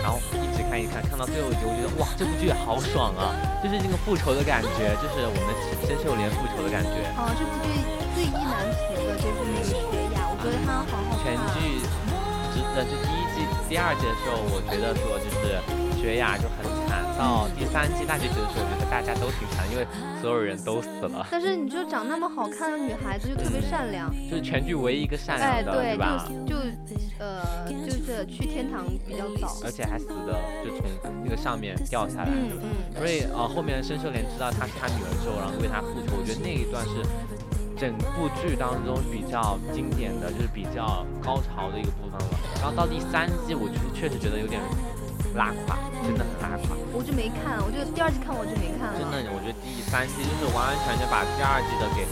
[0.00, 3.36] 然后一直看一看，看到最后一集，我觉得哇，这部剧好爽啊！
[3.60, 5.52] 就是那个复仇的感觉，就是我们
[5.84, 7.04] 申秀莲复仇的感觉。
[7.20, 7.84] 哦，这部剧
[8.16, 9.76] 最意难平的就是那个雪
[10.16, 11.20] 雅，我觉得她好好看。
[11.20, 11.84] 全剧，
[12.56, 13.19] 只呃，就第一、
[13.70, 15.62] 第二季的时候，我觉得说就是
[16.02, 17.06] 雪雅就很惨。
[17.16, 19.86] 到第三季大结局的时候，我觉得大家都挺惨，因为
[20.20, 21.24] 所有人都死了。
[21.30, 26.26] 但是你就长那么好看的女孩子，就特别善良，就是全剧唯一一个善良的，对吧？
[26.26, 30.90] 就就呃，就是去天堂比较早，而且还死的就从
[31.22, 32.32] 那个上面掉下来。
[32.32, 32.98] 嗯嗯。
[32.98, 37.06] 所以呃，后面申秀莲知道她是她女儿之后，然后为她复仇，我觉得那一段是
[37.80, 42.36] 整部剧当中比较经典的就是比较高潮的一个部分了。
[42.60, 44.60] 然后到第三季，我就是确实觉得有点。
[45.38, 46.74] 拉垮，真的很拉垮。
[46.90, 48.98] 我就没看，我就第二季看我就没看了。
[48.98, 52.02] 真的，我觉得第三季就是完完全全把第二季的给，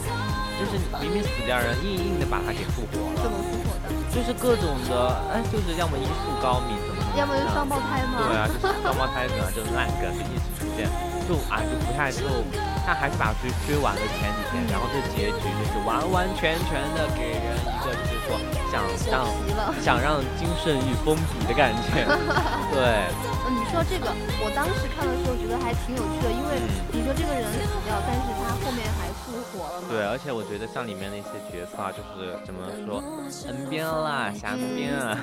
[0.55, 3.19] 就是明明死掉人，硬硬的把他给复活了。
[3.19, 3.91] 怎么复活的？
[4.07, 4.95] 就是各种的，
[5.35, 7.19] 哎，就是要么医术高明，怎么怎么。
[7.19, 8.23] 要么就双胞胎嘛？
[8.23, 10.87] 对啊，就是双胞胎梗，就是烂梗就一直出现，
[11.27, 12.23] 就啊就不太就，
[12.89, 18.33] 他还是把追追完了前几天，然后这结局就是完完全全的给人一个就是说
[18.71, 19.29] 想让
[19.79, 22.01] 想让金圣玉封笔的感觉。
[22.73, 23.05] 对，
[23.69, 24.09] 说这个，
[24.41, 26.57] 我当时看的时候觉得还挺有趣的，因为
[26.91, 29.87] 你说这个人死掉，但是他后面还复活了嘛？
[29.89, 33.03] 对，而且我觉得像里面那些角色啊，就是怎么说，
[33.47, 35.17] 恩边啦，夏边啊，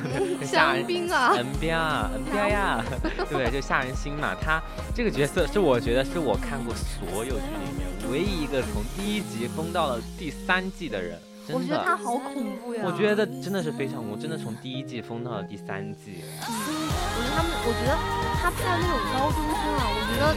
[0.44, 2.84] 夏冰啊， 恩边啊，恩边呀，
[3.28, 4.34] 对，就吓人心嘛。
[4.40, 4.62] 他
[4.94, 11.18] 这个角色是我觉得是我看过所有剧里面唯一一个从第一集封到了第三季的人。
[11.54, 12.82] 我觉得他好恐怖呀！
[12.84, 16.24] 我觉得真的是非常恐怖，真的从第一季疯到了第三季。
[16.42, 17.94] 嗯，我觉得他们，我觉得
[18.42, 20.34] 他拍的那种高中生啊，我觉得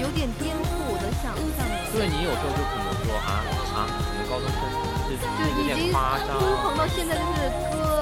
[0.00, 1.76] 有点颠覆我的想象了。
[1.92, 3.44] 对你有时候就可能说啊
[3.76, 4.60] 啊，你们高中生
[5.10, 7.50] 是就有点夸张，疯狂到现在就是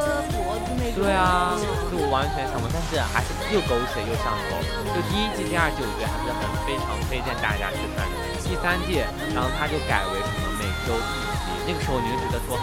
[0.04, 1.02] 割脖子那种。
[1.02, 1.58] 对啊，
[1.90, 4.62] 就我完全想不，但是还是又狗血又上头。
[4.94, 8.14] 就第一季、第二季，我觉得还是很非常推荐大家去看的。
[8.46, 9.02] 第三季，
[9.34, 11.37] 然后他就改为什么每周一集，
[11.68, 12.58] 那个时候你就觉得说。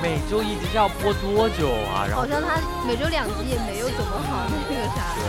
[0.00, 2.06] 每周一集这要播多久啊？
[2.06, 5.14] 然后好像他每周两集也没有怎么好那个啥。
[5.16, 5.22] 对。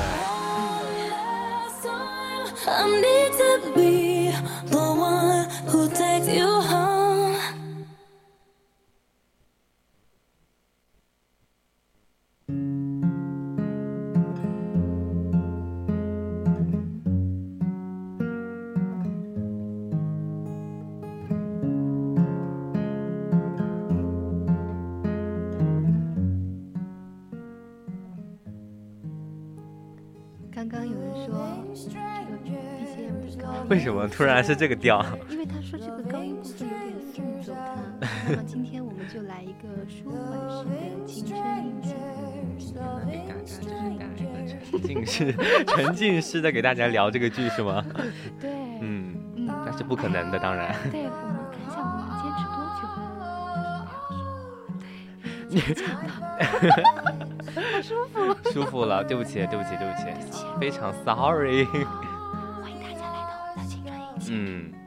[33.70, 35.05] 为什么突然是这个调？
[35.30, 38.07] 因为他说这个高音部分有点送走他。
[38.30, 41.93] 那么今天我们就来一个舒缓式的青春印记。
[42.67, 44.03] 今天呢，给大家就是带来一个
[44.72, 45.36] 沉浸式、
[45.67, 47.86] 沉浸式的给大家聊这个剧是吗？
[48.41, 48.49] 对。
[48.82, 50.74] 嗯嗯，那是不可能的，当然。
[50.91, 52.82] 对，我们看一下我们坚持多久。
[55.49, 55.61] 你
[57.53, 58.36] 太舒服。
[58.51, 60.07] 舒服了，对不起，对不起，对不起，
[60.59, 61.67] 非常 sorry。
[64.28, 64.72] 嗯。
[64.72, 64.78] 那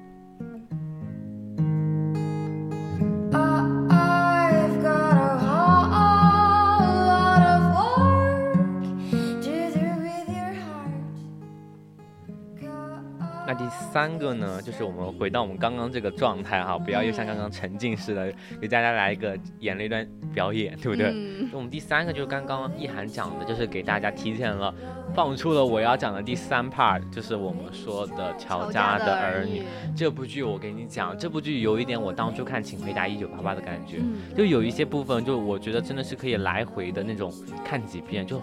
[13.63, 20.05] 第三个呢，就是我们回到我们刚刚这个状态哈，不要又像刚刚沉浸式的，给大家来一个演了一段
[20.35, 21.15] 表演，对不对？
[21.53, 24.75] 我们第三个就是刚刚一涵讲的，就是给大家提前了
[25.15, 29.63] 放出了我要讲的第三 part，就是我们说的乔家的儿女
[29.97, 30.43] 这部剧。
[30.43, 33.99] 我跟你讲，这部剧有一点我当初看《请回答一九八八》的感觉，
[34.37, 37.33] 就有一些部分，就我觉得真的是可以来回的那种
[37.65, 38.43] 看几遍，就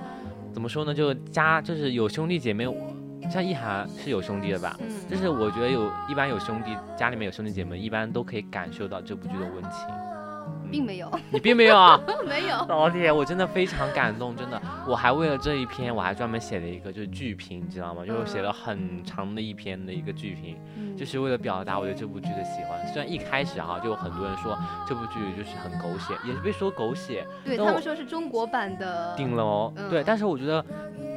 [0.53, 0.93] 怎么说呢？
[0.93, 2.65] 就家就是有兄弟姐妹。
[3.31, 4.75] 像一涵是有兄弟的吧？
[4.79, 10.08] 嗯，就是我觉得有一般有兄弟，家里面有兄弟姐妹，一般都可以感受到这部剧的温情。
[10.71, 11.99] 并没有，你并没有啊？
[12.27, 12.65] 没有。
[12.67, 18.05] 老铁，我真的非常感动，真的，我还为了这一篇，我还专门写了一个就是剧评，你知道吗？
[18.05, 20.57] 就是写了很长的一篇的一个剧评，
[20.97, 22.87] 就是为了表达我对这部剧的喜欢。
[22.93, 24.57] 虽然一开始哈就有很多人说
[24.87, 30.63] 这部剧就是很狗血，也是被说狗血，对他们说是中国版的顶楼，对，但是我觉得。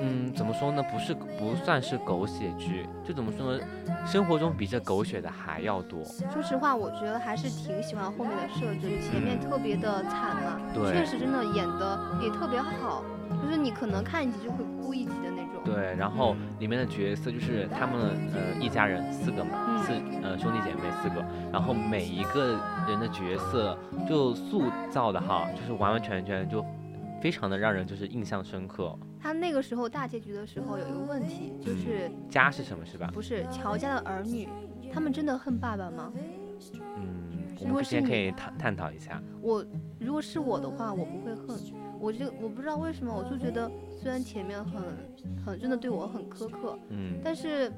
[0.05, 0.83] 嗯，怎么说呢？
[0.91, 3.65] 不是不算是狗血剧，就怎么说呢？
[4.05, 6.03] 生活中比这狗血的还要多。
[6.33, 13.05] 说实话，我觉得还是挺喜欢后面的设置，前面特别的惨嘛，确实真的演的也特别好，
[13.43, 15.63] 就是你可能看一集就会哭一集的那种。
[15.65, 23.79] 对，然后里面的角色就是他们呃一家人四个嘛，四呃兄弟姐妹四个，然后每一个人的角色
[24.09, 26.65] 就塑造的哈，就是完完全全就
[27.21, 28.97] 非常的让人就是印象深刻。
[29.21, 33.09] 他那个时候大结局的时候有一个问题，就是家是什么，是吧？
[33.15, 34.49] 不是乔家的儿女，
[34.93, 36.13] 他们真的恨爸爸吗？
[36.97, 37.22] 嗯，
[37.63, 39.23] 我们先可以探探讨一下。
[39.41, 39.65] 我
[39.99, 41.59] 如果是我的话，我不会恨。
[42.01, 44.83] 我就我不知道为什么，我就觉得虽然前面很
[45.45, 47.73] 很真的对我很苛刻，嗯，但是。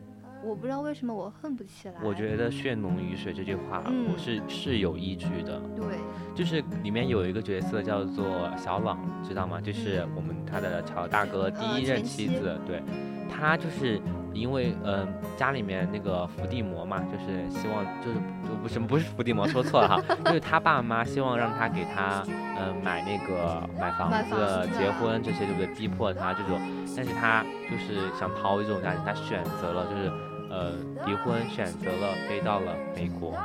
[0.46, 1.94] 我不知道为什么我恨不起来。
[2.02, 3.82] 我觉得“血浓于水”这句话，
[4.12, 5.58] 我是是有依据的。
[5.74, 5.96] 对，
[6.34, 9.58] 就是里面有一个角色叫做小朗，知道吗？
[9.58, 12.60] 就是我们他的乔大哥第一任妻子。
[12.66, 12.82] 对，
[13.26, 13.98] 他就是
[14.34, 15.06] 因为嗯
[15.36, 22.22] 家里面那个伏地魔嘛，就是希望就是就不是不是伏地魔，说错了哈， 就是他爸妈希望让他给他
[22.58, 25.66] 嗯买那个买房子、结婚这些，对不对？
[25.74, 26.60] 逼迫他这种，
[26.96, 30.12] 但是他就是想逃离这种家庭，他选择了就是。
[30.50, 30.70] 呃，
[31.04, 33.36] 离婚选择了飞到了美国。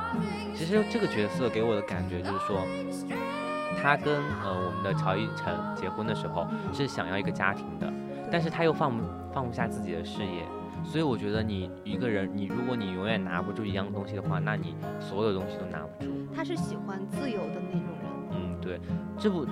[0.54, 2.62] 其实这个角色给我的感觉就是说，
[3.82, 4.14] 他跟
[4.44, 7.92] 呃我们的乔一晨结婚的时候是想要一个家庭的，
[8.32, 8.94] 但是他又放
[9.34, 10.44] 放不下自己的事业，
[10.90, 16.12] 所以我觉得你一个人，你如果你永远拿不住一样东西的话，那你所有东西都拿不住。
[16.34, 18.10] 他是喜欢自由的那种人。
[18.32, 18.80] 嗯，对，
[19.20, 19.46] 这部。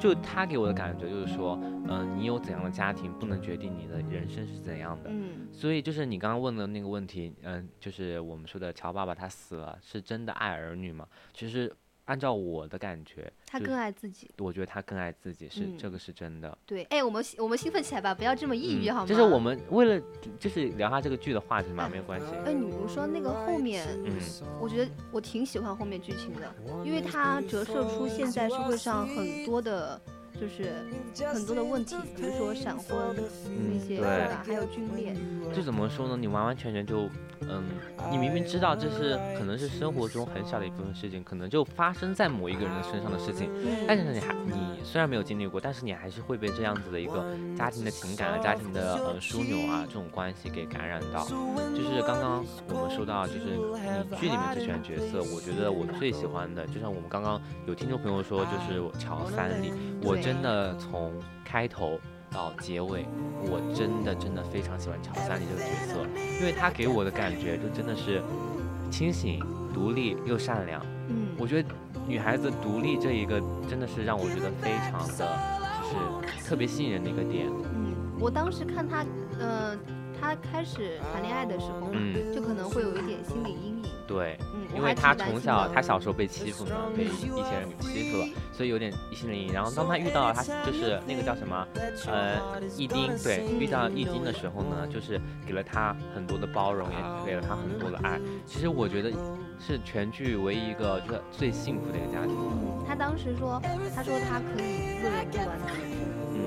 [0.00, 5.10] 就他给我的感觉就是说，嗯，你有怎样的家庭不能决定你的人生是怎样的。
[5.12, 11.06] 嗯，所以就是你刚刚问的那个问题，嗯，就是我们说的乔爸爸他死了，是真的爱儿女吗？
[11.32, 11.72] 其实。
[12.10, 14.28] 按照我的感觉，他更爱自己。
[14.38, 16.58] 我觉得他更爱自己，是这个是真的。
[16.66, 19.06] 对，哎，我们我们兴奋起来吧，不要这么抑郁好吗？
[19.06, 20.04] 就是我们为了
[20.36, 22.26] 就是聊下这个剧的话题嘛，没有关系。
[22.44, 24.18] 哎，你比如说那个后面，嗯，
[24.60, 26.52] 我觉得我挺喜欢后面剧情的，
[26.84, 30.00] 因为它折射出现在社会上很多的。
[30.40, 30.72] 就是
[31.28, 34.42] 很多的问题，比如说闪婚那些，对吧？
[34.46, 35.14] 还有军恋。
[35.54, 36.16] 就怎么说呢？
[36.16, 37.10] 你完完全全就，
[37.42, 37.62] 嗯，
[38.10, 43.50] 你明明知道这是可能是生活中很小的一部分事情，可能就发生在某一个人的身上的事情，
[43.86, 47.24] 但是你还你虽然没有经历过，但是你还是会被这样子的一个
[47.56, 51.24] 家庭的情感啊、家庭的呃枢纽啊这种关系给感染到。
[51.24, 59.72] 就是刚刚我们说到，就是你剧里面最喜欢角色，我觉得我最喜欢的，就像我们刚刚有听众朋友说，就是乔三里，
[60.02, 61.12] 我真的从
[61.44, 61.98] 开头。
[62.32, 63.04] 到结尾，
[63.42, 66.06] 我真的真的非常喜欢乔三里这个角色，
[66.38, 68.22] 因为他给我的感觉就真的是
[68.88, 70.80] 清醒、独立又善良。
[71.08, 71.68] 嗯，我觉得
[72.10, 75.28] 女孩子独立这一个真的是让我觉得非常的，
[75.80, 77.46] 就是特别吸引人的一个点。
[77.48, 79.06] 嗯，我当时看她，
[79.38, 79.76] 呃，
[80.20, 83.84] 她开始谈恋爱的时候，嗯，就可能会有一点心理阴影。
[84.08, 84.36] 对，
[84.74, 89.52] 因为他从小，他小时候被欺负嘛，被一些人给欺负了，所以有点一心理阴影。
[89.52, 91.66] 然后当他遇到了他，就是那个叫什么，
[92.06, 98.20] 呃，易丁，对，遇到易丁的时候呢，就是给了他很多的包容，也给了他很多的爱。
[98.46, 99.10] 其实我觉得
[99.58, 102.34] 是全剧唯一一个就最幸福的一个家庭。
[102.86, 103.60] 他当时说，
[103.94, 105.98] 他说他可以一个人过完的人生。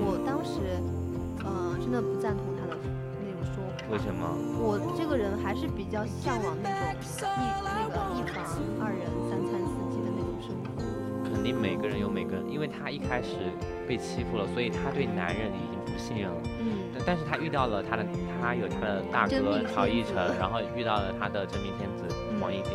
[0.06, 0.60] 我当时，
[1.44, 2.54] 呃，真的不赞同。
[3.90, 4.24] 为什么？
[4.58, 8.44] 我这个人还是比较向往那种一那个一房
[8.80, 10.82] 二人三餐四季的那种生活。
[11.28, 13.36] 肯定每个人有每个人，因为他一开始
[13.86, 16.36] 被欺负了，所以他对男人已经不信任了。
[16.60, 16.78] 嗯。
[17.06, 18.06] 但是他遇到了他的，
[18.40, 22.04] 他有他的大哥曹义成，然后遇到了他的真命天子
[22.40, 22.72] 王一丁。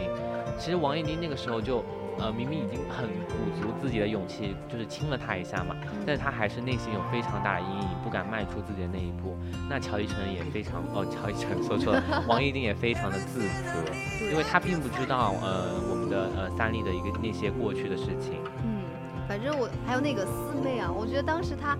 [0.57, 1.83] 其实王一丁那个时候就。
[2.19, 9.37] 呃，明明已经很鼓足自己的勇气，就是亲了他一下嘛，但是他还是内心有非常大的阴影，不敢迈出自己的那一步。
[9.69, 13.73] 那乔一成也非常，哦，乔一成说错了，王一丁也非常的自责，
[14.31, 18.41] 因为他并不知道，呃，我们的呃三立的一个那些过去的事情。
[18.63, 18.83] 嗯，
[19.27, 21.77] 反正我还有那个四妹啊，我觉得当时她，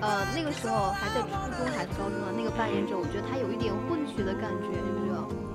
[0.00, 5.13] 呃，那个时候还在初中还是高中啊，那个扮演者，我觉得她有一点混血的感觉，是不是？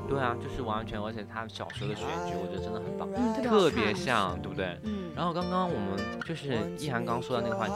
[0.10, 4.76] 对啊，就是完全，而且他小时候的选举，我觉得真的很棒，嗯，特别像，对不对？
[4.84, 5.12] 嗯。
[5.16, 7.74] 然后刚刚我们就是一涵刚说的那个话题，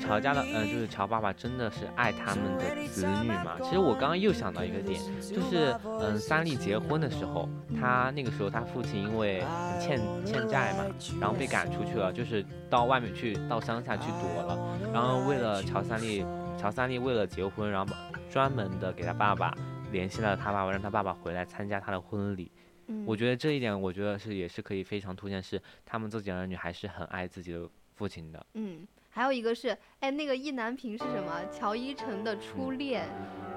[0.00, 3.56] 乔家的，呃，就是乔爸爸真的是爱他们的子女嘛？
[3.62, 7.48] 其实我刚刚又想到一个点，就是，嗯，三丽结婚的时候，
[7.78, 9.44] 他那个时候他父亲因为
[9.78, 10.84] 欠欠债嘛，
[11.20, 14.58] 然后被赶出去了，就是到外面去，到乡下去躲了。
[14.92, 16.24] 然后为了乔三丽，
[16.58, 17.94] 乔三丽为了结婚，然后
[18.30, 19.54] 专门的给他爸爸。
[19.92, 22.50] 联系了他爸爸，让他爸爸回来参加他的婚礼。
[22.88, 28.44] 嗯，我觉得这一点，我觉得是也是可以非常凸显，是他们自己儿女还是很爱自己的父亲的。
[28.54, 31.40] 嗯，还有一个是，哎，那个意难平是什么？
[31.52, 33.06] 乔一成的初恋。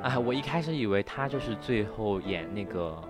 [0.03, 3.01] 哎，我一开始以为他就是最后演那个，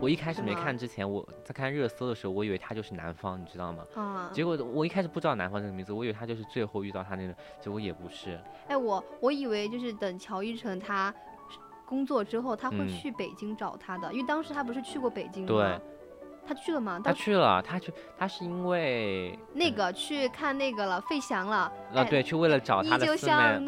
[0.00, 3.86] 我一开始没看之前，我在看热搜的时候，我以为他就是男方，你知道吗？
[3.94, 4.30] 啊。
[4.32, 8.40] 结果我一开始不知道男方这个名字，我以为他就是最后遇到他那个，结果也不是。
[8.66, 11.14] 哎，我我以为就是等乔一成他。
[11.92, 15.48] 工作之后他会去北京找他的，因为当时他不是去过北京吗？
[15.48, 15.80] 对，
[16.48, 16.98] 他去了吗？
[17.04, 21.70] 他去了，他去，他是因为那个去看那个了，费翔了。
[21.94, 23.60] 啊，对，去为了找他的四妹。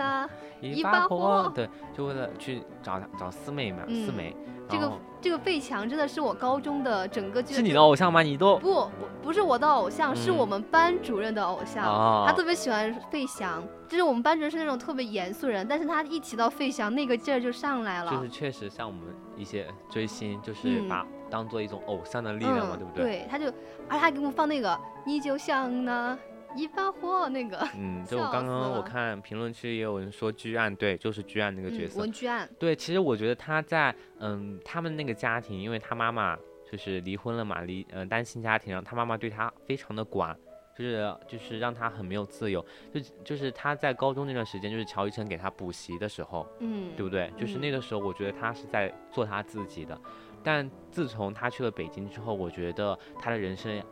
[0.62, 1.52] 一把火。
[1.54, 4.34] 对，就为了去找找四妹嘛，四妹。
[4.70, 8.22] 这个这个费翔真的是我高中的整个是你的偶像吗？
[8.22, 8.88] 你都不
[9.22, 11.84] 不是我的偶像，是我们班主任的偶像。
[12.26, 13.62] 他特别喜欢费翔，
[13.94, 18.10] 就是我们班主任是那种特别严肃人，但是他一提到费翔，那个劲儿就上来了。
[18.10, 19.02] 就是确实像我们
[19.36, 23.04] 一些追星，就是把当做一种偶像的力量嘛，对不对？
[23.04, 23.46] 对，他就，
[23.88, 24.76] 而且还给我们放那个，
[25.06, 26.18] 你就像那。
[26.56, 31.98] 一把火那个，嗯， 就刚刚我看评论区也有人说居岸，对，就是居岸那个角色。
[31.98, 32.48] 文居岸。
[32.60, 36.38] 对，其实我觉得他在，嗯，他们那个家庭，因为他妈妈
[36.70, 40.36] 就是离婚了嘛，离，嗯，单亲家庭，然后他妈妈对他非常的管，
[40.76, 42.64] 就是就是让他很没有自由。
[42.92, 47.32] 就就是他在高中那段时间，就是乔一成给他补习的时候，嗯，对不对？
[47.38, 49.98] 就是那个时候，我觉得他是在做他自己的。
[50.42, 53.82] 但自从他去了北京之后，我觉得他的人生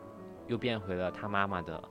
[0.47, 1.83] 又变回了他妈妈的。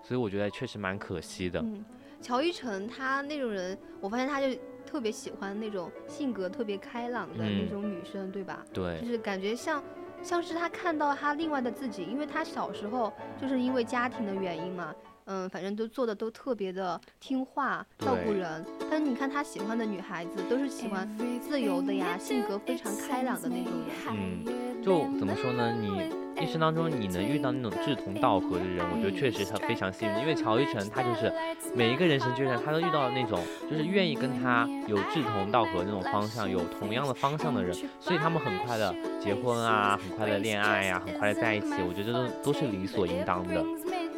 [0.00, 1.60] 所以我觉得确实蛮可惜的。
[1.60, 1.84] 嗯，
[2.22, 4.46] 乔一成他那种人，我发现他就
[4.86, 8.64] 特别喜欢那种性格特别开朗的那种女生，对吧？
[8.72, 9.82] 对，就是感觉像，
[10.22, 14.94] 像是他看到他另外的自己，因为他小时候就是因为家庭的原因嘛，
[15.30, 18.64] 嗯，反正都做的都特别的听话，照顾人。
[18.90, 21.06] 但是你看他喜欢的女孩子，都是喜欢
[21.40, 23.90] 自由的呀，性格非常开朗的那种人。
[24.10, 25.72] 嗯，就怎么说呢？
[25.72, 26.28] 你。
[26.40, 30.20] 一生当中，你能遇到那种志同道合的人，我觉得确实他非常幸运。
[30.20, 31.32] 因为乔一晨他就是
[31.74, 41.72] 每一个人生阶段，他都遇到了那种就是愿意跟他有志同道合那种方向，有同样的方向的人，所以他们很快的结婚啊，很快的恋爱呀，很快的在一起。
[41.82, 43.64] 我觉得这都都是理所应当的。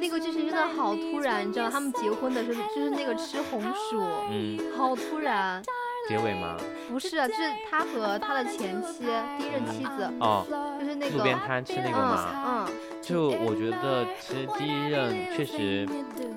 [0.01, 5.63] 那个剧情真的的好突然，你知道他们结婚的时候就是那个吃红薯，嗯，好突然。
[6.09, 6.57] 结尾吗？
[6.91, 7.41] 不是啊，就是
[7.71, 9.05] 他和他的前妻
[9.39, 10.45] 第一任妻子哦，
[10.81, 12.69] 就是那个路边摊吃那个嘛，嗯，
[13.01, 15.87] 就我觉得其实第一任确实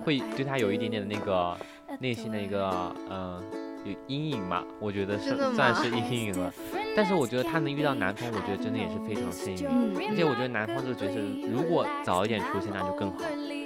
[0.03, 1.57] 会对他有一点点的那个
[1.99, 3.41] 内心的一个嗯
[3.83, 6.53] 有阴影嘛，我觉得是算是阴影了。
[6.95, 13.23] 但是我觉得他能遇到南方，我觉得真的也是非常幸运，而且我觉得南方这个角色如果早一点出现那就更好，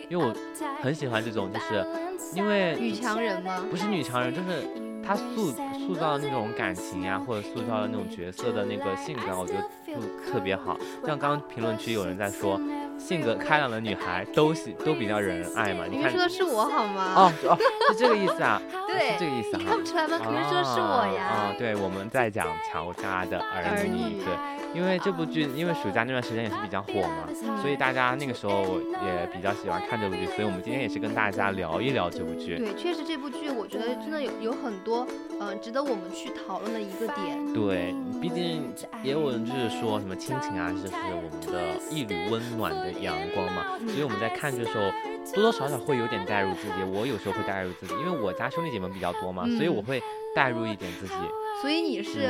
[0.10, 0.34] 因为我
[0.82, 1.86] 很喜欢这种就是
[2.34, 3.64] 因为女强人吗？
[3.70, 4.68] 不是女强人，就是
[5.06, 5.52] 她塑
[5.86, 10.00] 塑造的那种感情呀，或者塑造的那种角色的那个性格，我觉得就
[10.32, 10.78] 特别好。
[11.06, 12.60] 像刚刚评论区有人在说。
[12.98, 15.86] 性格开朗的女孩都喜都比较惹人爱嘛？
[15.88, 17.14] 你看说的是我好吗？
[17.16, 17.58] 哦哦，
[17.92, 18.60] 是这个意思啊？
[18.90, 19.62] 对，是这个意思啊？
[19.70, 20.18] 看不出来吗？
[20.18, 21.24] 肯定说的是我呀。
[21.26, 24.34] 啊，对，我们在讲乔家的儿女，对，
[24.78, 27.28] 因为这部剧，因为暑假那段时间也是比较火嘛，
[27.62, 32.58] 所以大家那个时候也比较喜欢看这部剧，所以我们今天也是跟大家聊一聊这部剧。
[32.58, 35.08] 对，确实这部剧我觉得真的有有很多
[35.40, 37.54] 嗯值得我们去讨论的一个点。
[37.54, 38.72] 对，毕竟
[39.02, 42.88] 也有人就是说什么亲情啊，就是我们的一缕温暖的。
[42.98, 44.90] 阳光嘛，所以我们在看剧的时候，
[45.36, 46.84] 多多少少会有点代入自己。
[46.92, 50.02] 我有时候会代入自己，因为我家兄弟姐妹比较多嘛，所以我会
[50.36, 51.14] 代入一点自己。
[51.62, 52.28] 所以你是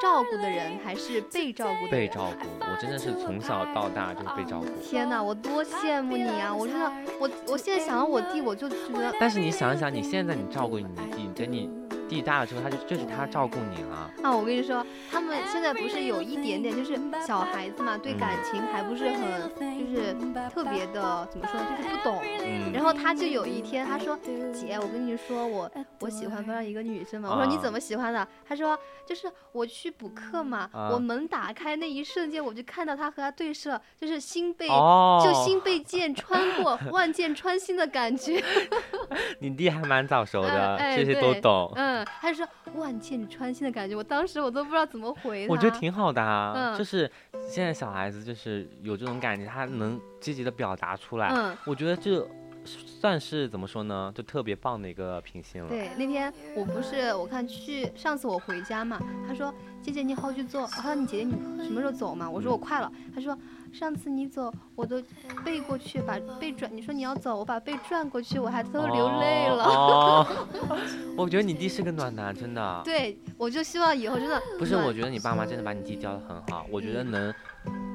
[0.00, 1.90] 照顾的人还是被照顾的？
[1.90, 4.66] 被照顾，我真的是从小到大就是被照顾。
[4.82, 6.54] 天哪，我多羡慕你啊！
[6.54, 9.12] 我真的，我我现在想到我弟，我就觉得。
[9.20, 11.70] 但是你想一想，你现在你照顾你弟，等你。
[12.08, 14.34] 地大了之后，他就就是他照顾你了啊！
[14.34, 20.14] 我跟你说，他们现在不是有一点点，就是小孩子嘛，对感情还不是很，就是
[20.50, 22.20] 特别的，怎么说呢，就是不懂。
[22.44, 22.72] 嗯。
[22.72, 24.18] 然后他就有一天，他说
[24.52, 38.42] ：“姐，我跟你说，我我喜欢班上一个女生嘛。”我说：“你怎么喜欢的？”他说：“就是我去补课嘛，我门打开那一瞬间，我就看到他和他对视，就是心被就心被剑穿过， 万箭穿心的感觉。
[39.40, 41.72] ”你弟还蛮早熟的，这些都懂。
[41.76, 41.97] 嗯。
[42.04, 45.46] 他就说万箭穿心的感觉，我当时我都不知道怎么回。
[45.48, 47.10] 我觉得挺好的啊，就是
[47.48, 51.28] 现在小孩子就是有这种感觉，他能积极的表达出来。
[51.28, 52.26] 嗯，我觉得这
[52.64, 55.68] 算是怎么说呢，就特别棒的一个品性了。
[55.68, 62.28] 对，那天我不是我看去上次我回家嘛，他说姐姐你好去做，他说你姐姐你什么时候走嘛？
[62.28, 63.36] 我说我快了，他说。
[63.72, 65.02] 上次你走，我都
[65.44, 66.70] 背过去，把背转。
[66.74, 69.64] 你说你要走，我把背转过去，我还都流泪了。
[69.64, 70.26] 哦，
[71.16, 72.80] 我觉得你弟是个暖男，真的。
[72.84, 74.76] 对，我就希望以后真的不是。
[74.76, 76.66] 我觉得你爸妈真的把你弟教的很好。
[76.70, 77.32] 我觉得能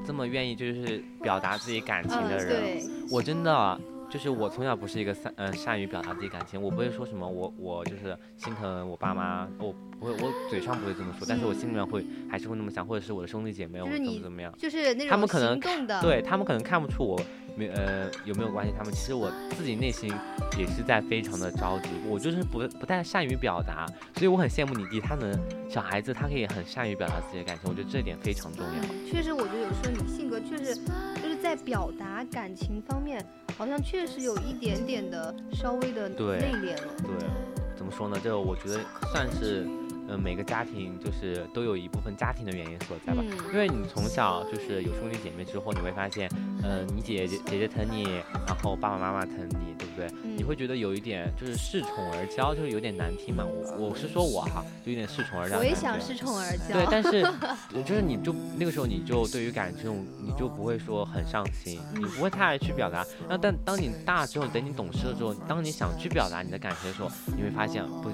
[0.06, 3.80] 这么愿意就是表达自己感情的人，我真的。
[4.14, 15.58] 就是我从小不是一个善嗯善于表达自己感情，我不会说什么我我就是心疼我爸妈，我不会我嘴上不会这么说，但是我心里面会还是会那么想，或者是我的兄弟姐妹，我怎么怎么样，就是那种他们可能
[16.00, 17.20] 对他们可能看不出我
[17.56, 20.12] 没呃有没有关系，他们其实我自己内心
[20.58, 23.86] 也是在非常的着急，我就是不不太善于表达，
[24.16, 25.32] 所以我很羡慕你弟，他能
[25.68, 29.10] 小孩子他可以很善于表达自己的感情，我觉得这点非常重要。
[29.10, 30.74] 确实，我觉得有时候你性格确实
[31.22, 33.24] 就是在表达感情方面。
[33.56, 36.92] 好像确实有一点点的稍微的内敛了。
[37.04, 37.28] 对，
[37.76, 38.18] 怎么说呢？
[38.20, 38.80] 这个我觉得
[39.12, 39.64] 算是。
[40.08, 46.28] 嗯，每个家庭就是都有一部分家庭的原因所在吧，因为你从小就是有兄弟姐妹之后，你会发现，
[46.62, 48.04] 嗯，你姐姐姐姐疼你，
[48.46, 50.10] 然后爸爸妈妈疼你，对不对？
[50.36, 53.44] 你会觉得有一点就是恃宠而骄，就是有点难听嘛。
[53.44, 55.56] 我我是说我哈，就有点恃宠而骄。
[55.56, 56.72] 我也想恃宠而骄。
[56.72, 57.22] 对，但是
[57.84, 63.06] 就是你就那个时候你就对于感情你就不会说很上心，你不会太爱去表达。
[63.28, 68.10] 那但当你大之后，等你懂事了之后，当你想去表达你的感情的时候，你会发现不。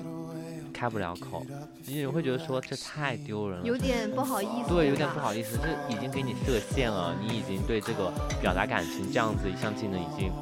[0.80, 1.44] 开不了口，
[1.84, 4.68] 你会觉得说这太丢人了，有点不好意思。
[4.70, 8.10] 对，有点不好意思，这已经给你设限了，你已经对这个
[8.40, 10.32] 表达感情这样子一项技能已经。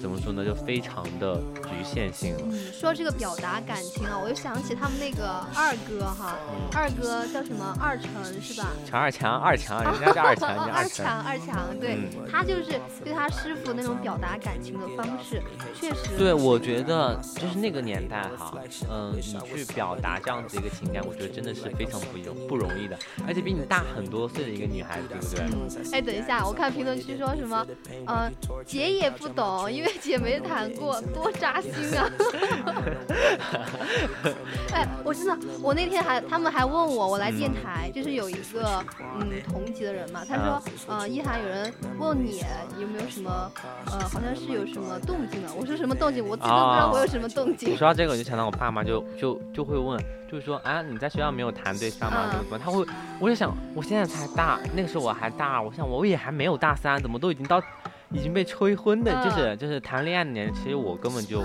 [0.00, 0.44] 怎么说呢？
[0.44, 2.72] 就非常的局限性了。
[2.72, 6.36] 说这个表达感情啊，我就想起他们那个二哥哈，
[6.74, 8.10] 二哥叫什么二成
[8.40, 8.68] 是吧？
[8.86, 11.98] 强二强，二强，人家叫二强，二强，二强，对
[12.30, 15.42] 他就是对他师傅那种表达感情的方式，
[15.74, 16.16] 确实。
[16.18, 18.52] 对，我觉得就是那个年代哈，
[18.90, 25.92] 嗯，你去表达这样子一个情感，我觉得真的是非常不容不容易的，而且比你大很多岁的一个女孩子，对不对？
[25.92, 27.66] 哎，等一下，我看评论区说什么，
[28.06, 28.30] 嗯，
[28.66, 29.90] 姐也不懂，因为。
[30.00, 32.08] 姐没谈过，多扎心啊！
[34.72, 38.82] 哎，我真的，我那天还，他们还问我，我来电台，就是有一个
[39.20, 42.42] 嗯同级的人嘛，他说，呃，一涵有人问你
[42.78, 43.52] 有没有什么，
[43.92, 45.52] 呃，好像是有什么动静啊？
[45.54, 46.26] 我说什么动静？
[46.26, 47.76] 我自己都不知道我有什么动静。
[47.76, 50.02] 说到这个，我就想到我爸妈就就就会问，
[50.32, 52.26] 就是说啊，你在学校没有谈对象吗？
[52.32, 52.58] 怎么怎么？
[52.58, 52.86] 他会，
[53.20, 57.62] 我就想，我现在才大，那个时候我还大，我想我也还没有大三，怎么都已经到。
[58.12, 61.42] 已经被催婚的，就是就是谈恋爱的年龄，其实我根本就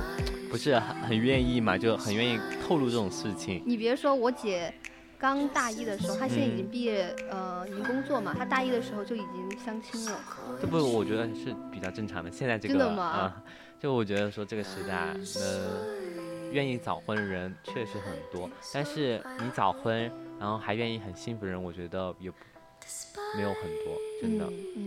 [0.50, 3.64] 不是很很愿意嘛，就很愿意透露这种事情。
[3.66, 4.74] 你别说我姐。
[5.18, 8.36] 刚大一的时候，她现在已经毕业，呃，已经工作嘛。
[8.38, 10.20] 她大一的时候就已经相亲了。
[10.62, 12.30] 这不，我觉得是比较正常的。
[12.30, 13.42] 现在这个啊，
[13.80, 15.86] 就我觉得说这个时代，呃，
[16.52, 18.50] 愿意早婚的人确实很多。
[18.74, 22.30] 但是你早婚，然后还愿意很幸福的人，我觉得也
[23.36, 24.46] 没有很多，真的。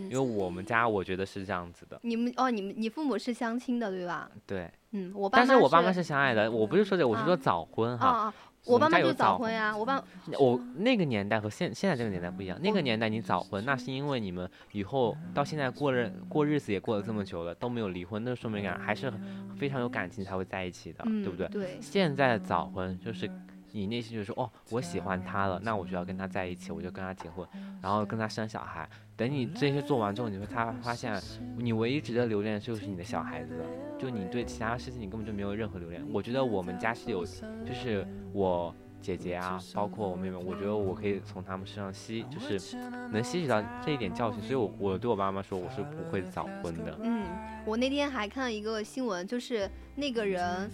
[0.08, 1.98] 因为我们家我觉得是这样子的。
[2.02, 4.30] 你们哦，你们你父母是相亲的对吧？
[4.46, 4.70] 对。
[4.92, 5.38] 嗯，我爸。
[5.38, 6.50] 但是我爸妈是相爱的。
[6.50, 8.32] 我不是说这，我是说早婚哈。
[8.64, 10.02] 我爸妈就早婚呀，我爸
[10.38, 19.10] 我那个年代和现现在这个年代不一样，那个年代你早婚，那是因为你们以后到现在过日过日子也过了这么久了，都没有离婚，那说明感还是
[19.56, 21.48] 非常有感情才会在一起的，对不对？
[21.48, 21.78] 对。
[21.80, 23.30] 现在早婚就是。
[23.72, 27.46] 你内心就说哦，我喜欢他了，那我就要跟他在一起，我就跟他结婚，
[27.82, 28.88] 然后跟他生小孩。
[29.16, 31.20] 等你这些做完之后，你会他发现，
[31.56, 33.60] 你唯一值得留恋的就是你的小孩子，
[33.98, 36.04] 就你对其他事情你根本就没有任何留恋。
[36.12, 38.74] 我觉得我们家是有，就是我。
[39.00, 42.76] 姐姐啊，包括我妹妹，我觉得我可以从他们身上吸，就是
[43.10, 46.98] 能吸取到这一点教训，所以，我我对我爸妈说，我是不会早婚的。
[47.02, 47.26] 嗯，
[47.64, 50.70] 我那天还看了一个新闻，就是那个人，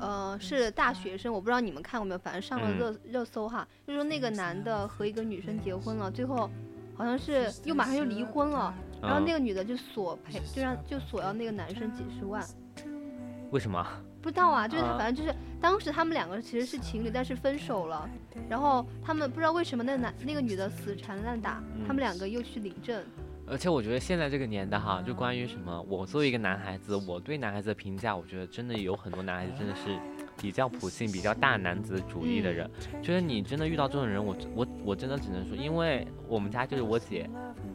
[0.00, 6.48] 呃，是大学生，我不知道你们看过没有，反正上了热热搜哈，就说那个男的和一个女生结婚了，最后
[6.94, 8.72] 好像是又马上又离婚了，
[9.02, 12.42] 然后那个女的就索赔，就让就索要那个男生几十万。
[13.50, 13.86] 为什么？
[14.24, 18.08] 不知道啊，就是反正就是当时他们两个其实是情侣，但是分手了。
[18.48, 23.04] 然后他们不知道为什么那男那个女的死缠烂打，他们两个又去领证。
[23.46, 29.94] 而且我觉得现在这个年代哈，就关于什么，我作为一个男孩子，我对男孩子的评价，我觉得真的有很多男孩子真的是
[30.40, 32.66] 比较普信、比较大男子主义的人。
[33.02, 37.28] 就是你真的遇到这种人，我我我真的只能说，因为我们家就是我姐，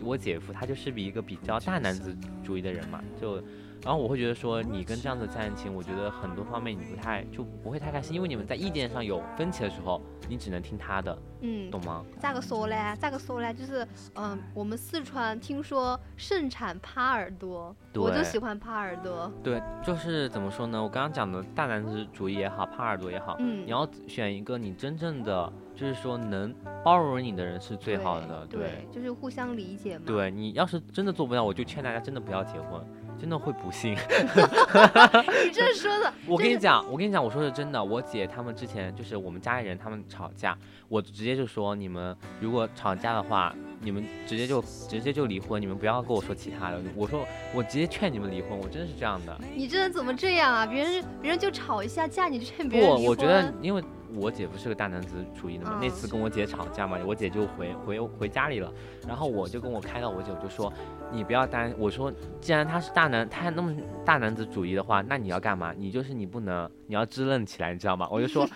[0.04, 3.39] 我姐夫他就是比一个比较大男子主义的人嘛，就。
[3.84, 12.04] 然后我会觉得说，你跟这样的在一起，我觉得很多方面你不太就不会太开心，因为你们在意见上有分歧的时候，你只能听他的，嗯，懂吗？
[12.20, 12.76] 咋个说嘞？
[13.00, 13.54] 咋个说嘞？
[13.54, 19.32] 就是，嗯，我们四川听说盛产耙耳朵，我就喜欢耙耳朵。
[19.42, 20.82] 对，就是怎么说呢？
[20.82, 26.54] 我刚刚讲的大男子主义也好，耙耳朵也好，嗯，你要选一个你真正的，就是说能
[26.84, 30.04] 包容你的人是最好的，对，就是互相理解嘛。
[30.06, 32.86] 对你要是真的做不到，我就劝大家真的不要结婚。
[33.20, 33.93] 真的会不信，
[35.45, 37.84] 你这说的， 我跟你讲，我跟你讲，我说的真的。
[37.84, 40.57] 我姐他们之前就是我们家里人，他们吵架，
[40.88, 46.82] 我直接就说你们如果吵架的话，你们直接就直接就离婚，你们不要跟我说其他的。
[46.96, 49.40] 我说我直接劝你们离婚，我真的是这样的。
[49.56, 50.66] 你这人怎么这样啊？
[50.66, 53.84] 别人别人就吵一下架，你就劝别人不，我觉得因为。
[54.16, 55.78] 我姐不是个大男子主义的嘛？
[55.80, 58.74] 那次跟我姐吵架嘛，我姐就回回回家里了，
[59.08, 60.74] 然后我就跟我开导我姐，我就说
[61.12, 62.12] 你不要担，我说
[62.42, 63.72] 既然他是大男，他那么
[64.04, 65.72] 大男子主义的话，那你要干嘛？
[65.78, 68.08] 你就是你不能，你要支棱起来，你知道吗？
[68.12, 68.50] 我就说。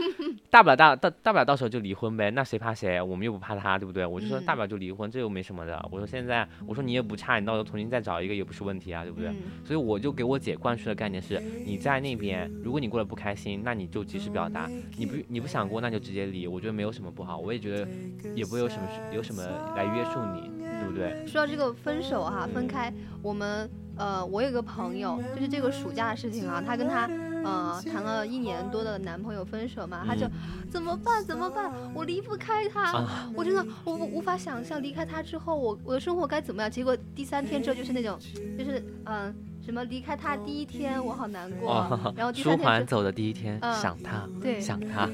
[0.50, 3.02] 大不了大大大不了到时候就离婚呗，那谁怕谁？
[3.02, 4.06] 我们又不怕他，对不对？
[4.06, 5.88] 我就说大不了就离婚，这又没什么的。
[5.92, 9.32] 我说现在，我说你也不差，你到时候重新再找一个也不是问题啊，对不对？
[9.64, 14.68] 所以我就给我姐灌输的概念是，你在那边，如果你过得不开心，那你就及时表达。
[14.98, 16.48] 你不你不想过，那就直接离。
[16.48, 17.88] 我觉得没有什么不好，我也觉得
[18.34, 19.44] 也不会有什么有什么
[19.78, 21.28] 来约束你，对不对？
[21.28, 22.92] 说到这个分手哈，分开，
[23.22, 27.10] 我们呃，我有个朋友，就是这个暑假的事情啊，她跟她。
[27.44, 30.26] 呃，谈了一年多的男朋友分手嘛，她就
[30.72, 31.22] 怎么办？
[31.26, 31.70] 怎么办？
[31.94, 36.72] 我离不开他，我真的我无法想象离开他之后我我的生活该怎么样。
[36.72, 38.18] 结果第三天之后就是那种，
[38.58, 39.36] 就是嗯。
[39.66, 45.08] 什么离开他第一天我好难过，然后舒缓走的第一天想他，对，想他，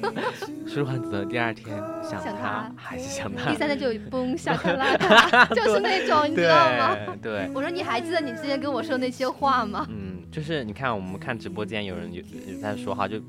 [0.66, 6.96] 舒缓走的第二天想他，还是想他，第三天就 崩下克 拉他，就是那种你知道吗？
[7.22, 9.86] 对，我说你还记得你之前跟我说那些话吗？
[9.90, 12.22] 嗯，就是你看我们看直播间有人有
[12.52, 13.22] 有在说哈，就。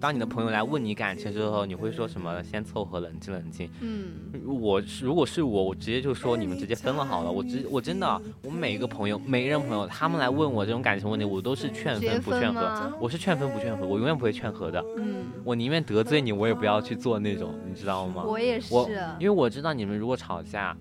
[0.00, 2.42] 当你的朋友来问你感情之后，你会说什么？
[2.44, 3.68] 先凑合，冷静冷静。
[3.80, 4.12] 嗯，
[4.46, 7.30] 我如果是我，我直接就说你们直接分了好了。
[7.30, 12.92] 我直我真的，我每一个朋友，每一任朋友，他们来问我这种感情问题，我都是劝分不劝和。
[13.00, 14.84] 我是劝分不劝和，我永远不会劝和的。
[14.96, 18.22] 嗯，我宁愿得罪你，我也不要去做那种，你知道吗？
[18.24, 18.74] 我也是。
[19.18, 20.76] 因为我知道你们如果吵架，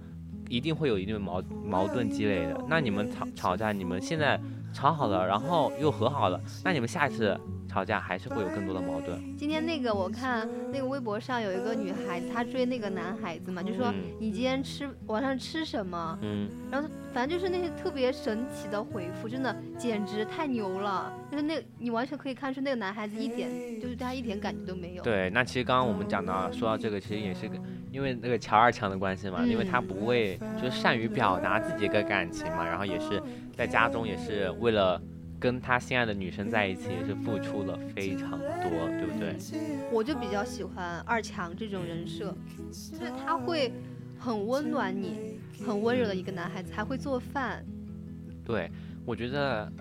[0.48, 2.64] 一定会有一定的矛矛盾积累的。
[2.70, 4.40] 那你们吵吵架，你们现在
[4.78, 7.36] 吵好了，然后又和好了，那你们下一次？
[7.68, 9.36] 吵架还是会有更多的矛盾。
[9.38, 16.18] 今天那个我看那个微博上有一个女孩子，她追那个男孩子嘛，就说你今天吃晚上吃什么？
[16.22, 21.14] 嗯，然后反正就是那些特别神奇的回复，真的简直太牛了。
[21.30, 23.50] 就是那你完全可以看出那个男孩子一点
[23.82, 25.04] 就是对他一点感觉都没有。
[25.04, 27.56] 对，那其实刚刚我们讲到说到这个，其实也是个
[27.92, 33.22] 因为那个乔二强的关系嘛，因为他不会就是善于表达自己一个感情嘛，然后也是
[33.58, 35.02] 在家中也是为了
[35.40, 39.36] 跟他心爱的女生在一起，也是付出了非常多，对不对？
[39.92, 42.36] 我就比较喜欢二强这种人设，
[42.92, 43.74] 就是他会
[44.20, 47.66] 很温暖你，很温柔的一个男孩子，还会做饭。
[48.46, 48.70] 对，
[49.06, 49.72] 我觉得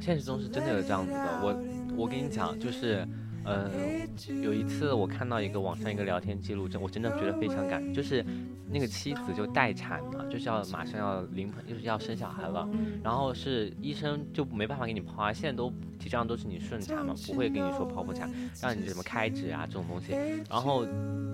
[0.00, 1.40] 现实中是真的有这样子的。
[1.42, 1.62] 我
[1.96, 3.04] 我跟你讲，就是。
[3.46, 4.08] 嗯，
[4.42, 8.24] 有一次我看到一个网上一个聊天记录，真我真的觉得非常感，就是
[8.70, 12.68] 那个妻子就待产嘛，就是要马上要临盆，就是要生小孩了，
[13.02, 15.68] 然后是医生就没办法给你剖啊，现在都
[15.98, 18.30] 基本上都是你顺产嘛，不会跟你说剖腹产，
[18.62, 20.12] 让你什么开指啊这种东西，
[20.48, 20.86] 然后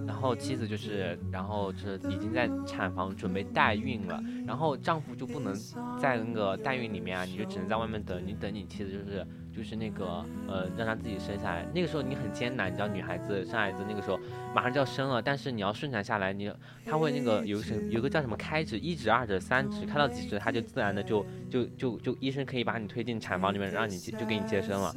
[0.06, 5.54] 然后妻子就是，然后就是已经在产房准备代孕了，然后丈夫就不能
[6.00, 9.24] 在那个代孕里面啊，你就只能在外面等，你等你妻子就是。
[9.54, 11.66] 就是那个呃，让她自己生下来。
[11.74, 14.18] 那个时候你很艰难，你知道，女孩子生孩子那个时候
[14.54, 16.50] 马上就要生了，但是你要顺产下来，你
[16.84, 24.92] 她会那个有什有个叫什么开指，一指、二指、三指，开到几指，她就自然的就就就就医生可以把你推进产房里面，让你就给你接生了。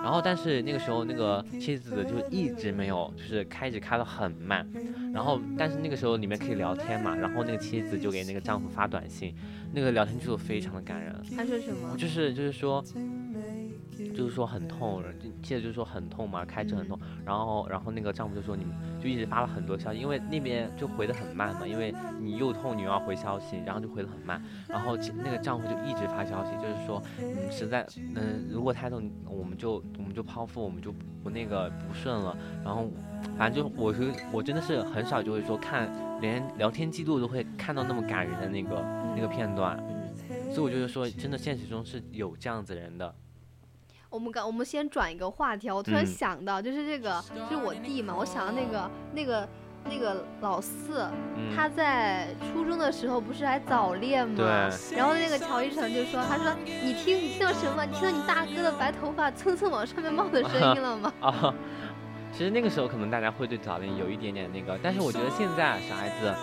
[0.00, 4.66] 然后但是那个时候那个妻子就一直没有，就是开指开的很慢。
[5.12, 9.34] 然后但是那个时候里面可以聊天嘛，然后那个妻子就给那个丈夫发短信，
[9.72, 11.12] 那个聊天记录非常的感人。
[11.36, 11.96] 他说什么？
[11.96, 12.84] 就是就是说。
[14.14, 15.02] 就是说很痛，
[15.42, 16.98] 记得就是说很痛嘛，开指很痛。
[17.24, 18.64] 然后，然后那个丈夫就说，你
[19.02, 24.42] 就一直发了很多消息，因为那边就回的很慢嘛，因为你又痛，你又要回消息，然后就回的很慢。
[24.68, 30.92] 然后那个丈夫就一直发消息，就是说，嗯，实在，嗯，如果太痛，我们就我们就剖腹，我们就
[31.22, 32.36] 不那个不顺了。
[32.64, 32.88] 然后，
[33.36, 35.90] 反正就我是我真的是很少就会说看，
[36.20, 38.84] 连聊天记录都会看到那么感人的那个
[39.16, 39.76] 那个片段。
[40.52, 43.14] 所以我就是说，真的现实中是有这样子人的。
[44.10, 45.70] 我们刚，我们先转一个话题。
[45.70, 48.14] 我突然想到，就是这个，就是我弟嘛。
[48.16, 49.48] 我想到那个，那个，
[49.84, 51.06] 那个老四，
[51.54, 54.34] 他在初中的时候不是还早恋吗？
[54.36, 54.96] 对。
[54.96, 57.84] 然后那个乔一成就说：“他说你听，你听到什么？
[57.84, 61.54] 你听到你大哥的白头发蹭蹭往上面冒的声音了吗？” 啊。
[62.30, 66.34] 其实那个时候可能大家会对早恋有一点点那个，但是我觉得现在小孩子，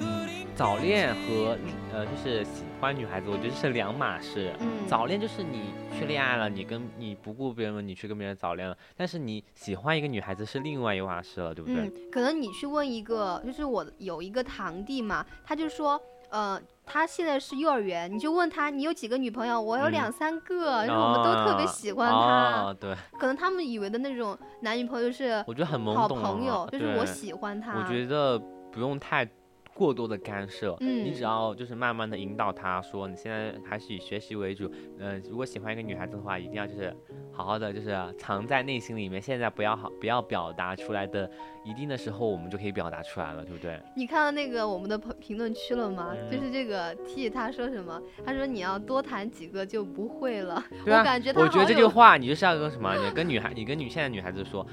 [0.00, 0.15] 嗯，
[0.56, 1.54] 早恋和
[1.92, 4.54] 呃就是喜欢女孩子，我觉得是两码事。
[4.58, 8.74] 嗯，早恋就是你去恋爱了，你跟你不顾别人，你去跟别人早恋了。
[8.96, 11.82] 但是你喜欢一个女孩子是另外一码事了，对不对？
[11.82, 16.00] 嗯，可能你去问一个，就是我有一个堂弟嘛，他就说，
[16.30, 16.58] 呃。
[16.88, 19.60] 他现在是幼儿园，你就问他你有几个女朋友？
[19.60, 22.72] 我有两三个，就是我们都特别喜欢他。
[22.78, 26.16] 对，可能他们以为的那种男女朋友是，我觉得很懵懂。
[26.16, 27.76] 好朋友，就是我喜欢他。
[27.76, 28.38] 我觉得
[28.70, 29.28] 不用太。
[29.76, 36.96] 过多的干涉，嗯，你只要就是慢慢的引导他，说你现在还是以学习为主，嗯，如果喜欢一个女孩子的话，一定要就是
[37.30, 41.30] 好好的就是藏在内心里面，现在不要好不要表达出来的，
[41.66, 43.78] 一定的时候我们就可以表达出来了，对不对？
[43.94, 46.14] 你看到那个我们的评评论区了吗？
[46.30, 48.00] 就是这个 T 他说什么？
[48.24, 50.64] 他说你要多谈几个就不会了。
[50.86, 52.96] 对啊，我感觉我觉得这句话你就是要跟什么？
[52.96, 54.66] 你跟女孩，你跟女现在女孩子说，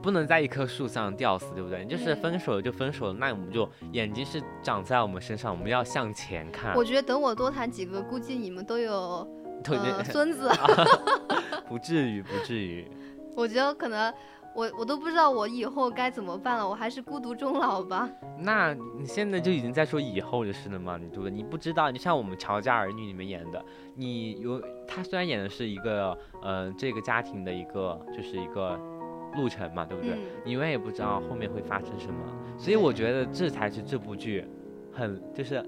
[0.00, 1.82] 不能在一棵树上吊死，对不对？
[1.82, 4.36] 你就是分手了就分手了，那我们就眼睛是。
[4.36, 6.76] 是长在我们身上，我们要向前看。
[6.76, 9.26] 我觉得等我多谈几个，估计你们都有
[10.04, 10.50] 孙子。
[11.66, 12.86] 不至于，不至于。
[13.34, 14.12] 我觉得可能
[14.56, 18.08] 我我都不知道我以后该怎么办了，我还是孤独终老吧。
[18.38, 20.96] 那你现在就已经在说以后的事了吗？
[20.96, 21.30] 你对不对？
[21.30, 28.80] 你不知道，你像我们《乔家儿女》里面演的，你有他虽然演的是一个呃这个家庭的一个就是一个。
[29.34, 30.16] 路程嘛，对不对？
[30.46, 32.14] 你永远也不知道后面会发生什么，
[32.56, 34.42] 所以我觉得这才是这部剧，
[34.90, 35.60] 很就是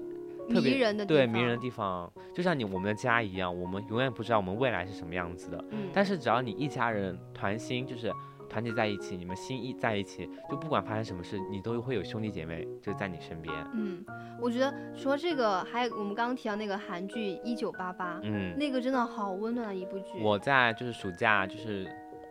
[0.49, 0.71] 特别
[1.05, 2.11] 对迷人的地方。
[2.33, 5.63] 就像你我们的家一样，我们永远不知道我们未来是什么样子的。
[5.69, 5.89] 嗯。
[5.93, 8.11] 但是只要你一家人团心，就是
[8.49, 13.53] 团结在一起，你们心意在一起，就不管发生什么事，你都会有兄弟姐妹就在你身边。
[13.73, 14.03] 嗯，
[14.41, 20.19] 我觉得说这个，还有我们刚刚提到那个韩剧《一九八八》，嗯，那个真的好温暖的一部剧。
[20.21, 21.87] 我在就是暑假就是。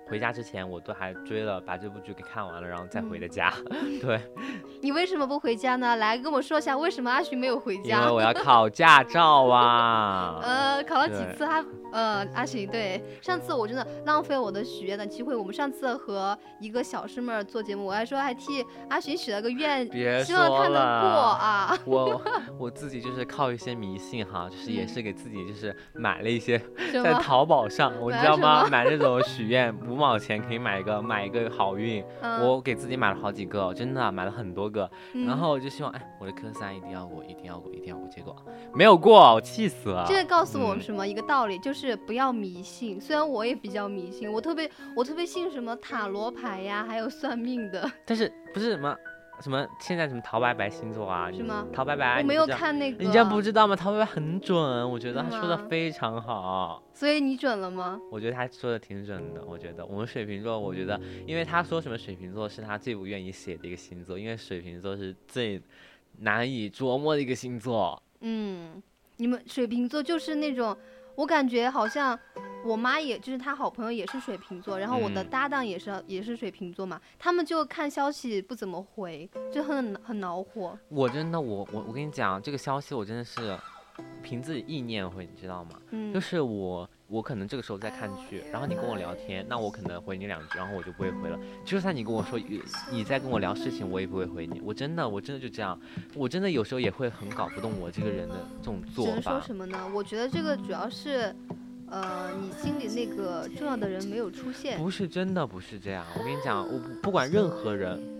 [0.08, 3.52] 回家之前，我都还追了，把这部剧给看完了，然后再回的家。
[4.00, 4.20] 对，
[4.80, 5.96] 你为什么不回家呢？
[5.96, 8.00] 来跟我说一下，为什么阿寻没有回家？
[8.00, 10.40] 因为我要 考驾照啊。
[10.42, 11.44] 呃，考了几次？
[11.44, 15.36] 他呃，阿寻对，上次我真的浪费我的许愿的机会。
[15.36, 19.86] 我们上次和一个小师妹做节目，我还说还替阿寻许了个愿，
[20.24, 21.76] 希望他能过啊。
[21.84, 22.20] 我
[22.58, 26.58] 我自己就是靠一些迷信哈，就是也是给自己就是买了一些
[26.92, 28.66] 在淘宝上，我知道吗？
[28.70, 29.97] 买那种许愿不。
[29.98, 32.04] 五毛钱可以买一个买一个好运，
[32.40, 34.88] 我给自己买了好几个，真的买了很多个，
[35.26, 38.36] 然后我就希望，哎，我的科三一定要过，一定要过，一定要过，结果
[38.72, 40.04] 没有过，我气死了。
[40.06, 43.00] 这个告诉我们什么一个道理，就是不要迷信。
[43.00, 47.90] 虽然我也比较迷信，我特别我特别信什么塔罗牌呀，还有算命的。
[48.06, 48.96] 但是不是什么
[49.40, 51.30] 什么现在什么陶白白星座啊？
[51.30, 51.66] 是吗？
[51.72, 53.04] 陶白白，我没有看那个。
[53.04, 53.76] 你这样不知道吗？
[53.76, 54.58] 陶白白很准，
[54.90, 56.82] 我觉得他说的非常好。
[56.92, 58.00] 所以你准了吗？
[58.10, 59.44] 我觉得他说的挺准的。
[59.44, 65.62] 我觉得我们水瓶座，我觉得，因为他说什么水瓶座是他最不愿意写的一个星座，因为水瓶座是最
[66.18, 68.02] 难以琢磨的一个星座。
[68.20, 68.82] 嗯，
[69.18, 70.76] 你们水瓶座就是那种，
[71.18, 72.16] 我感觉好像。
[72.64, 80.76] 我妈也就是她好朋友也是水瓶座，然后我的搭档也是也是水瓶座嘛，他们就看消息不怎么回，就很很恼火。
[80.88, 83.56] 我真的我我我跟你讲，这个消息我真的是
[84.24, 85.80] 凭自己意念回，你知道吗？
[85.90, 86.88] 嗯，就是我。
[87.08, 91.38] 我可能这个时候在看剧，然后你跟我聊天，那我可能回你两句，然后我就不会回了。
[91.64, 92.38] 就算你跟我说
[92.90, 94.60] 你在跟我聊事情，我也不会回你。
[94.60, 95.78] 我真的，我真的就这样。
[96.14, 99.10] 我真的有时候也会很搞不懂我这个人的这种做法。
[99.10, 99.90] 只能说什么呢？
[99.94, 101.34] 我觉得这个主要是，
[101.88, 104.76] 呃，你心里那个重要的人没有出现。
[104.76, 106.04] 不是真的，不是这样。
[106.14, 108.17] 我跟你讲，我不管任何人。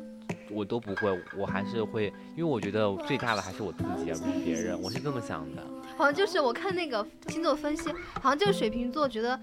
[0.50, 4.80] 我都不会，我还是会，因为我觉得最大的还是我自己，而不是别人。
[4.80, 5.62] 我是这么想的。
[5.96, 9.38] 好像就是我看那个星座分析，好像这个水瓶座觉得，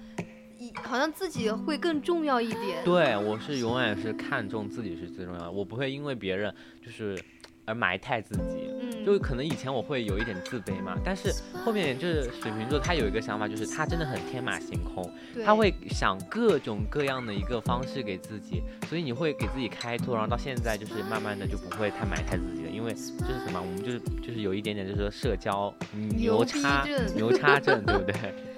[0.84, 2.84] 好像自己会更重要一点。
[2.84, 6.54] 对，我是永远是看重自己是最重要的，我不会因为别人
[6.84, 7.18] 就是。
[7.66, 15.12] 而埋汰自己，嗯，就可能以前我会有一点自卑嘛，但是后面就是水瓶座，他有一个想法，就是他真的很天马行空，
[15.44, 23.60] 他会想各种各样的一个方式给自己，所以你会给自己开拓，然后到现在就是慢慢的就不会太埋汰自己了，因为就是什么？
[23.60, 25.74] 我们就是就是有一点点就是说社交
[26.16, 26.86] 牛叉
[27.16, 28.14] 牛叉症，对不对？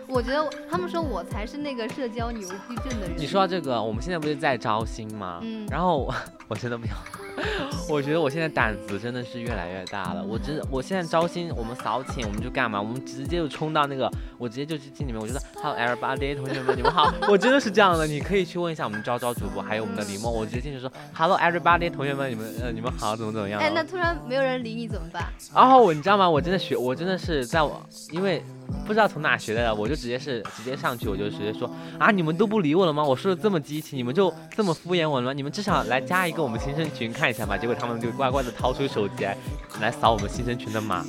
[0.07, 3.17] 我觉得他们说我才是那个社交牛逼症的人。
[3.17, 5.39] 你说到这个，我们现在不是在招新吗？
[5.41, 6.09] 嗯，然后
[6.47, 6.95] 我真的不想。
[7.87, 10.23] 我觉得我现在胆子真的是越来越大了。
[10.23, 12.81] 我真，我现在招新，我们扫寝，我们就干嘛？
[12.81, 15.21] 我们直接就冲到那个，我直接就去进里面。
[15.21, 17.13] 我觉得，Hello everybody，同学们，你们好。
[17.29, 20.33] 我真的是这样的，你可以去问一下我们招招主播，还有我们的李梦。
[20.33, 23.61] 我直接进去说，Hello everybody，同学们，你们呃，你们好，怎么怎么样？
[23.61, 25.25] 哎，那突然没有人理你怎么办？
[25.53, 26.27] 然后我，你知道吗？
[26.27, 27.79] 我真的学，我真的是在我，
[28.11, 28.41] 因为。
[28.85, 33.03] 不知道从哪学的，我就直接是直接上去，我就直接说啊，你们都不理我了吗？
[33.03, 35.33] 我说的这么激情，你们就这么敷衍我了吗？
[35.33, 37.57] 你们至少来加一个我们新生群看一下吧。
[37.57, 39.37] 结果他们就乖乖的掏出手机来，
[39.81, 41.05] 来扫我们新生群的码。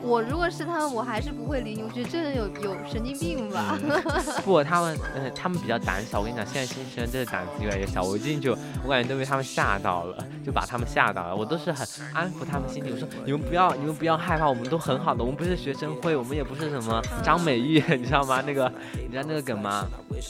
[0.00, 1.82] 我如果是他们，我还是不会理你。
[1.82, 3.78] 我觉得这人有有神经病吧？
[4.44, 6.20] 不，他们呃，他们比较胆小。
[6.20, 8.02] 我跟你讲，现在新生真的胆子越来越小。
[8.02, 8.54] 我一进去，
[8.84, 11.36] 我感觉都被他们吓到了，就把他们吓到了。
[11.36, 15.22] 我都是很安抚他们心情，我说你们不要，你们不要害怕，我们都很好的。
[15.22, 18.42] 我们不是学生会，我们也不是什么张美玉， 你知道吗？
[18.46, 19.86] 那个你知道那个梗吗？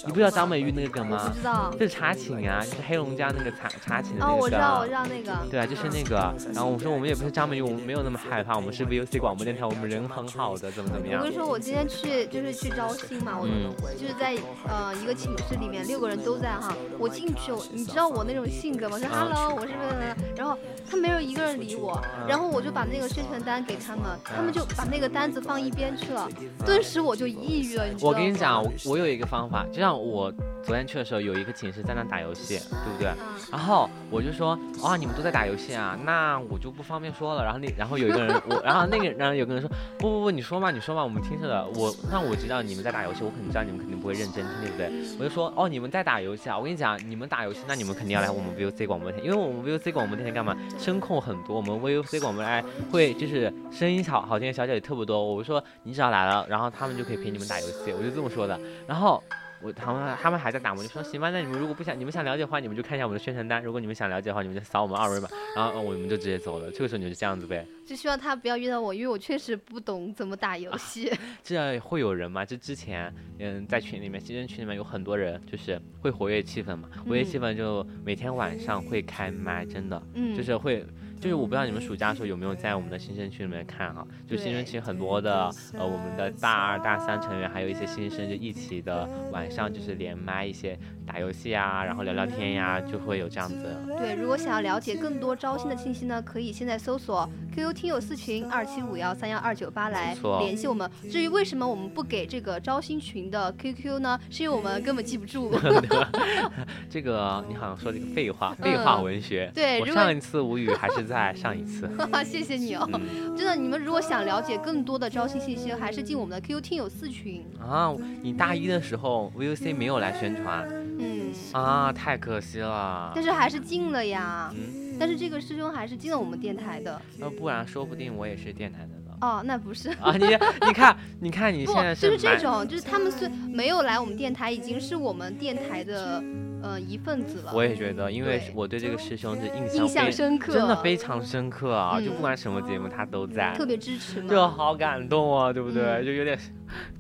[0.07, 1.29] 你不知道张美玉那个梗吗？
[1.29, 1.71] 不知道。
[1.73, 4.33] 就是查寝啊，就是黑龙江那个查查寝的那个。
[4.33, 5.47] 哦，我知道，我知道那个。
[5.51, 6.35] 对啊，就是那个。
[6.55, 9.65] 然后我说我们也不是张美玉，我们没有那么害怕，我们是 VOC 广播电台。
[9.65, 11.21] 我们人很好的，怎么怎么样？
[11.21, 13.47] 我跟你说，我今天去就是去招新嘛，我
[13.93, 14.37] 就是在
[14.67, 16.75] 呃一个寝室里面，六个人都在哈。
[16.99, 18.99] 我进去，你知道我那种性格嘛？
[18.99, 20.34] 说 Hello，我是不是？
[20.36, 20.57] 然后
[20.91, 26.28] 他没有一个人理我，然后我就把那个宣传单给他们，他们就把那个单子放一边去了，
[26.64, 27.86] 顿时我就抑郁了。
[27.86, 30.32] 你知道我跟你讲，我有一个方法，就像我
[30.64, 33.12] 昨天去的时候，有一个寝室在那打游戏，对不对？
[33.51, 37.45] 然后我就说，哇，你们都在打游戏啊，那我就不方便说了。
[37.45, 39.59] 然后那然后有一个人，我然后那个然后有个人。
[39.61, 39.68] 说
[39.99, 41.66] 不不不，你说嘛，你说嘛，我们听着的。
[41.74, 44.89] 我那我知道你们在打游戏，我肯定知道你们肯定不会认真听，对不对？
[45.18, 46.57] 我就说哦，你们在打游戏啊。
[46.57, 50.57] 我跟你讲，你们打游戏，那你们肯定要来我们 VOC 广播台，因为我们 VOC 广播电台干嘛？
[50.79, 55.22] 声控很多，我们 VOC 广播台会就是声音好好听的小姐姐特别多。
[55.22, 58.59] 我说你只要来了，然后他们就可以陪你们打游戏，我就这么说的。
[58.87, 59.22] 然后。
[59.61, 63.63] 我他们他们还在打嘛，就说行吧，那你们如果不想你们想了解的话，你们就看一下我们的宣传单。
[63.63, 66.71] 如果你们想了解的话，你们就扫我们二维码，然后我们就直接走了。
[66.71, 67.67] 这个时候你就这样子呗。
[67.87, 71.11] 就希望他不要遇到我，因为我确实不懂怎么打游戏。
[71.43, 72.45] 这会有人吗？
[72.45, 80.85] 就之前嗯在群里面，新人群里面有很多人，就是会活跃气氛嘛，活跃气氛就每天晚上会开麦，真的，嗯，就是会。
[81.21, 90.79] 就是我不知道你们暑假的时候有没有在我们的新生群里面看哈，就新生群很多的呃我们的大二大三成员，还有一些新生就一起的晚上就是连麦一些
[91.11, 93.77] 打游戏啊，然后聊聊天呀，就会有这样子。
[93.99, 100.89] 对，如果想要了解更多招新的信息呢，可以现在搜索 QQ 听友四群二七五幺三幺二九八来联系我们。
[101.11, 104.21] 至于为什么我们不给这个招新群的 QQ 呢？
[104.31, 105.51] 是因为我们根本记不住。
[106.89, 109.51] 这个你好像说这个废话，废话文学。
[109.53, 111.09] 对，我上一次无语还是。
[111.09, 111.89] 在上一次，
[112.23, 112.87] 谢谢你哦！
[113.35, 117.95] 真的，你们如果想了解更多的招新信息，还是进我们的 QQ 听友四群啊。
[118.21, 120.69] 你大一的时候 VOC 没有来宣传，
[120.99, 123.13] 嗯啊，太可惜了。
[123.15, 127.01] 但是还是进了呀，嗯，但是这个师兄还是进了我们电台的。
[127.19, 129.17] 那不然说不定我也是电台的呢。
[129.21, 130.27] 哦，那不是啊，你
[130.67, 136.23] 你看，你看你现在是就是这种，就是他们虽没有来我们电台，已经是我们电台的。
[136.63, 137.53] 呃一份子了。
[137.55, 142.01] 我也觉得，因为我对这个师兄是印象印象深刻，真的非常深刻啊！
[142.01, 146.05] 就不管什么节目他都在，特别支持，就好感动啊，对不对？
[146.05, 146.39] 就有点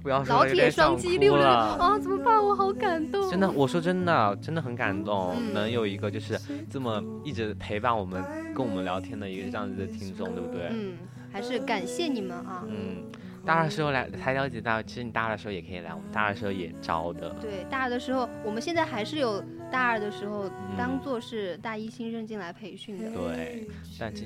[0.02, 1.98] 不要说老铁双击六了啊！
[1.98, 2.42] 怎么办？
[2.42, 3.30] 我好感动。
[3.30, 6.38] 真的，我说真的，真的很感动，能有一个就是
[6.70, 8.22] 这么一直陪伴我们、
[8.54, 10.68] 跟我们聊天的一个这样子的听众，对不对？
[10.70, 10.94] 嗯，
[11.32, 12.64] 还是感谢你们啊。
[12.68, 13.04] 嗯。
[13.48, 17.30] 大二的时候来才了解到，其实你大二的时候也可以来，我们大二的时候也招的。
[17.40, 19.42] 对，大二的时候，我们现在还是有
[19.72, 20.44] 大二的时候
[20.76, 23.10] 当做是大一新生进来培训的。
[23.10, 23.66] 对，
[23.98, 24.24] 但是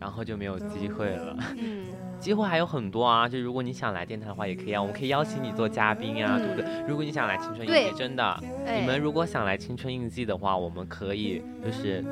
[0.00, 1.36] 然后就没有机会了。
[1.56, 1.86] 嗯，
[2.18, 6.68] 机会还有很多啊，就如果你想来电台的话，也可以啊，我们可以邀请你做嘉宾啊，对不对？
[6.88, 12.04] 如果你想来青春印记，真的，你们如果想来青春印记的话，我们可以就是。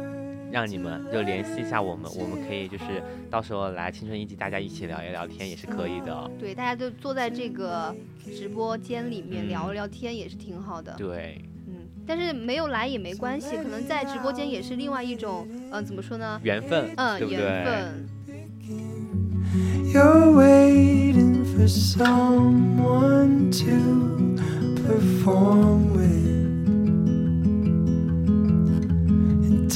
[0.51, 6.31] 让你们就联系一下我们，我们可以就是到时候来青春一集，大家一起聊一聊天也是可以的。
[6.39, 7.95] 对，大家就坐在这个
[8.37, 10.95] 直播间里面聊聊天也是挺好的。
[10.97, 16.41] 对，嗯，但是没有来也没关系，可能在直播间也是另外一种，嗯，怎么说呢？
[16.43, 18.09] 缘分，嗯，缘分。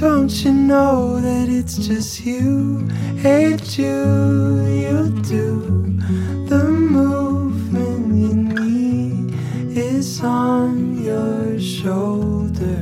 [0.00, 2.88] Don't you know that it's just you?
[3.18, 5.60] Hate you, you do.
[6.48, 9.34] The movement you need
[9.78, 12.80] is on your shoulder.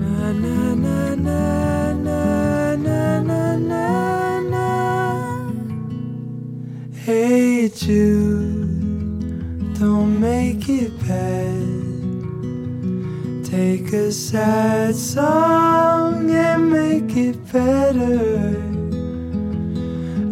[0.00, 5.52] Na na na na na na na na na.
[7.04, 8.40] Hate you,
[9.78, 11.77] don't make it bad.
[13.50, 18.60] Take a sad song and make it better.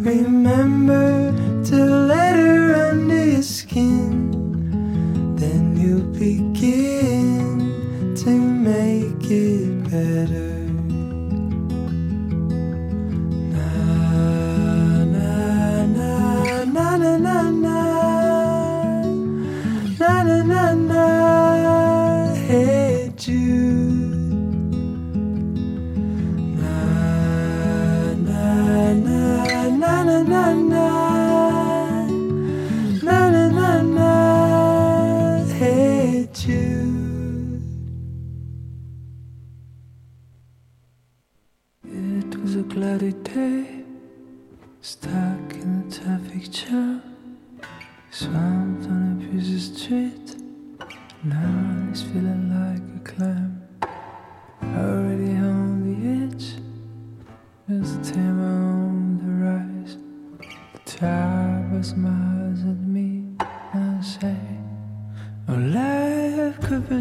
[0.04, 1.32] Remember
[1.64, 5.34] to let her under your skin.
[5.34, 7.70] Then you begin
[8.16, 10.56] to make it better.
[20.26, 20.55] cloudy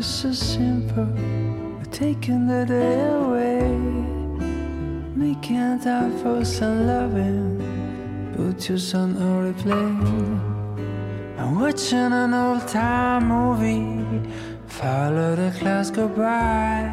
[0.06, 1.06] so simple,
[1.80, 3.68] but taking the day away.
[5.16, 7.56] Making time for some loving.
[8.78, 11.40] Son on replay.
[11.40, 14.30] I'm watching an old time movie.
[14.68, 16.92] Follow the clouds go by.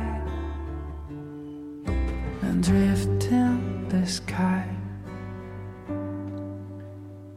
[2.42, 4.66] And drift in the sky.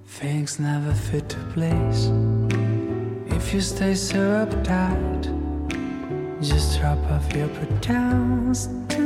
[0.06, 2.12] Things never fit to place.
[3.36, 5.15] If you stay so uptight
[7.04, 9.05] top of your pronounced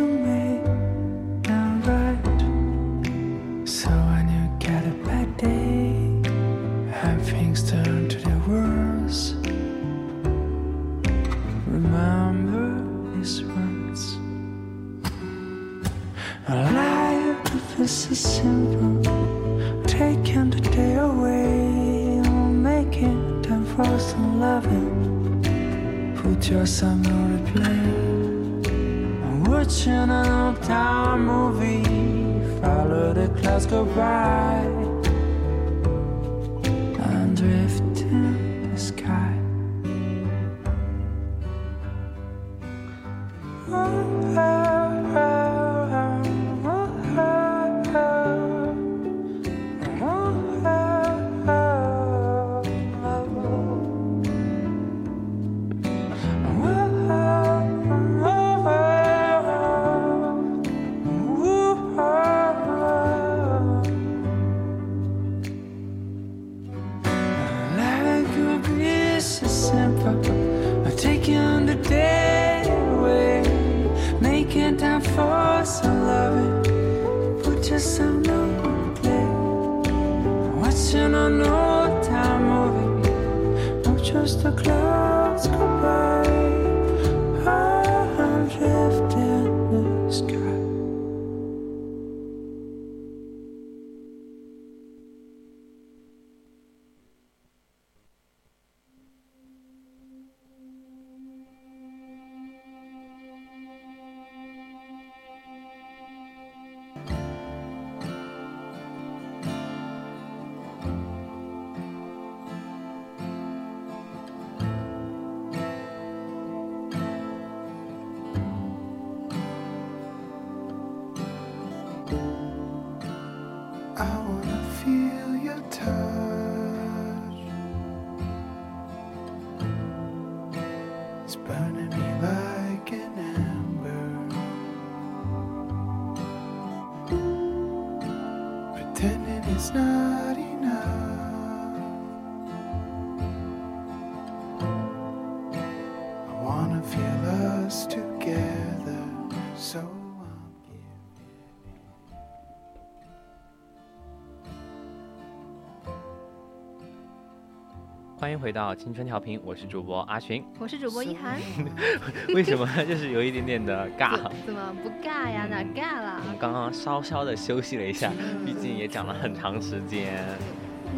[158.30, 161.39] 欢迎回到青春调频，我是主播阿寻，我是主播一涵。
[162.35, 164.19] 为什么 就是有一点点的尬？
[164.45, 165.47] 怎么不尬呀？
[165.49, 166.22] 哪尬了？
[166.22, 168.11] 我们刚刚稍稍的休息了一下，
[168.45, 170.23] 毕竟也讲了很长时间。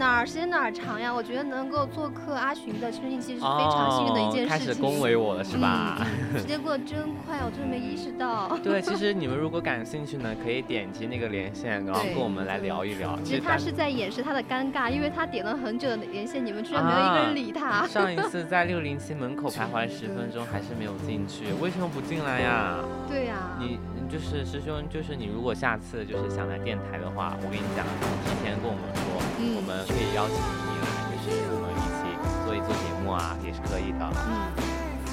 [0.01, 1.13] 哪儿时间哪儿长呀？
[1.13, 4.47] 我觉得能够做客阿寻的青春印记是非常幸运的一件事情。
[4.47, 6.03] 开始恭维我了是吧？
[6.35, 8.57] 时间过得真快，我真的没意识到。
[8.63, 13.15] 对，其实你们如果感兴趣呢，可以点击那个连线，然后跟我们来聊一聊。
[13.23, 17.85] 其实他是在掩饰他的尴尬，因为他点了很久的连线，你们居然没有一个人理他。
[17.85, 22.79] 上一次在六零七门口徘徊十分钟，还是没有进去，为什么不进来呀？
[23.07, 23.35] 对呀。
[23.59, 23.77] 你
[24.11, 27.87] 就是师兄，就是你如果下次就是想来电台的话，我跟你讲，
[28.27, 29.07] 提前跟我们说，
[29.55, 30.85] 我们可以邀请你来，
[31.15, 32.11] 就是我们一起
[32.43, 34.03] 做一做节目啊，也是可以的。
[34.03, 34.51] 嗯，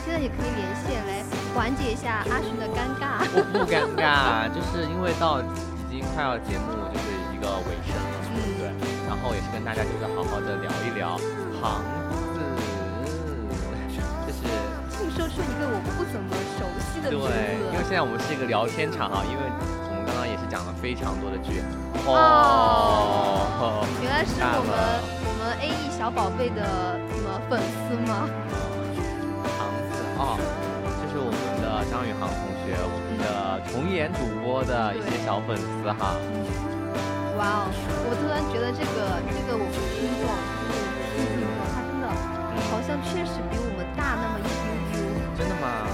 [0.02, 1.22] 现在也可以连线来
[1.54, 3.22] 缓解一下阿寻的尴尬。
[3.30, 8.66] 我不尴尬， 就是因为到已经快要节目就是一个尾声了，对不对？
[9.06, 11.14] 然后也是跟大家就是好好的聊一聊
[11.62, 11.78] 行
[17.10, 21.64] 对，因为现在我们是一个聊天场哈，因为我们刚刚也是讲了非常多的剧。
[22.06, 24.72] 哦，原来是我们
[25.24, 26.62] 我们 A E 小宝贝的
[27.12, 28.28] 什么粉丝吗？
[29.56, 30.36] 航子哦，
[31.00, 36.12] 这是我们的张宇航同学，我们的重演主播的一些小粉丝哈。
[37.40, 37.72] 哇哦，
[38.04, 40.28] 我突然觉得这个这个我们听众
[40.60, 42.04] 就是听众，他真的
[42.68, 45.00] 好像确实比我们大那么一丢丢。
[45.38, 45.86] 真的吗？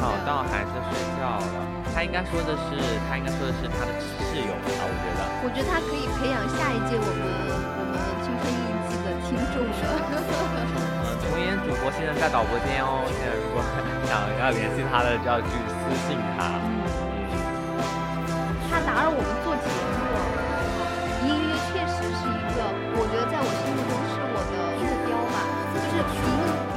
[0.00, 1.56] 吵到孩子睡觉了。
[1.94, 2.76] 他应该说的是，
[3.08, 4.80] 他应该说的是他的室友吧？
[4.88, 5.20] 我觉得。
[5.44, 7.20] 我觉得他可以培养下一届我们
[7.76, 7.92] 我们
[8.24, 9.84] 青春印记的听众的。
[10.08, 13.60] 嗯， 重演主播现在在导播间哦，现在如果
[14.08, 16.48] 想要联系他的，就要去私信他。
[16.64, 16.80] 嗯。
[18.72, 20.16] 他打扰我们做节目，
[21.28, 22.64] 隐隐约约确实是一个，
[22.96, 25.44] 我觉得在我心目中是我的目标吧。
[25.76, 26.00] 就是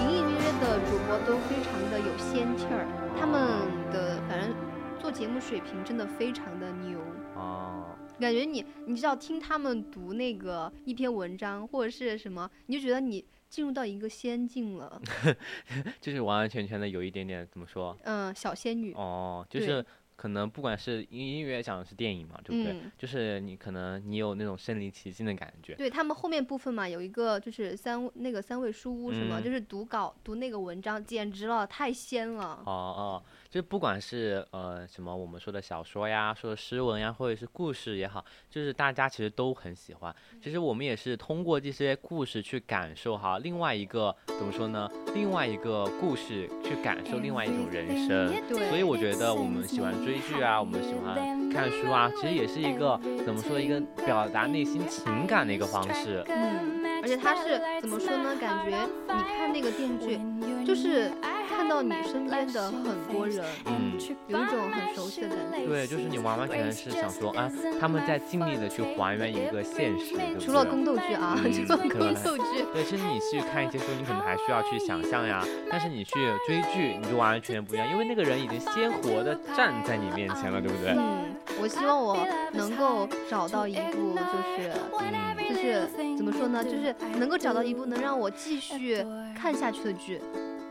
[0.04, 2.84] 隐隐隐约约的主播都非常的有仙气儿，
[3.26, 4.56] 他们的反正。
[5.02, 7.00] 做节目水平真的非常的牛
[7.36, 15.02] 哦，感觉你你知道听他们读那个一篇文章或者是什么，你就觉得你进入到一个仙境了，
[16.02, 17.96] 就是完完全全的有一点点怎么说？
[18.04, 19.84] 嗯，小仙女哦，就是。
[20.16, 22.80] 可能不管是音音乐讲的是电影嘛，对不对？
[22.98, 25.76] 就是你可能你有那种身临其境的感觉。
[25.76, 32.64] 对他们后面部分嘛，有一个就是三那个三味书屋什么，就是读稿读那个文章，简直了，太仙了。
[32.66, 33.24] 哦哦，
[33.56, 40.14] 就不管是呃什么我们说的小说呀，说的诗文呀，或者是故事也好，就是大家其实都很喜欢。
[40.44, 44.92] 其实我们也是通过这些故事去感受哈，另外一个怎么说呢？
[45.14, 48.28] 另外一个故事去感受另外一种人生。
[48.68, 49.96] 所以我觉得我们喜欢。
[50.04, 56.22] 追剧啊，我们喜欢看书啊，其实也是一个怎么说一个表达内心情感的一个方式。
[56.28, 58.36] 嗯，而且它是怎么说呢？
[58.36, 61.10] 感觉你看那个电视剧，就是。
[61.56, 63.94] 看到你身边的很多人，嗯，
[64.28, 65.68] 有一种很熟悉的感觉。
[65.68, 67.50] 对，就是你完完全全是想说啊，
[67.80, 70.16] 他们在尽力的去还原一个现实。
[70.16, 72.66] 对除了宫斗剧啊，除了宫斗剧。
[72.74, 75.44] 对，其实你去看一些书，你可能还需要去想象呀。
[75.70, 76.14] 但是你去
[76.46, 80.94] 追剧，你就完完全全不一样，因为那个人已经鲜活的站在你面前了，对不对？
[80.98, 82.18] 嗯，我希望我
[82.54, 85.88] 能够找到一部，就是，嗯就是
[86.18, 86.64] 怎么说呢？
[86.64, 89.06] 就是能够找到一部能让我继续
[89.36, 90.20] 看下去的剧。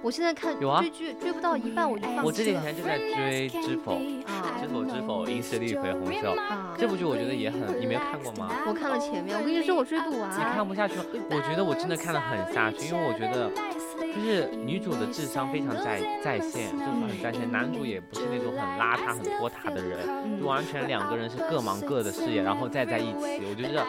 [0.04, 2.24] 我现在看追剧追不到一半我就放弃了。
[2.26, 3.94] 我这几天就在追《知否》
[4.26, 6.74] 啊，《知否知否，应是绿肥红瘦》啊。
[6.76, 8.50] 这部剧我觉得也很，你没有看过吗？
[8.66, 10.30] 我看了前面，我跟你说我追不完。
[10.32, 11.04] 你看不下去吗？
[11.30, 13.50] 我觉得我真的看得很下去，因为我觉得
[14.14, 17.50] 就是女主的智商非常在在线，就是很在线。
[17.50, 23.40] 男主也不是那种很邋遢、很拖沓的人，就完全两个人是各忙各的事业，然后再在一起。
[23.48, 23.82] 我觉得。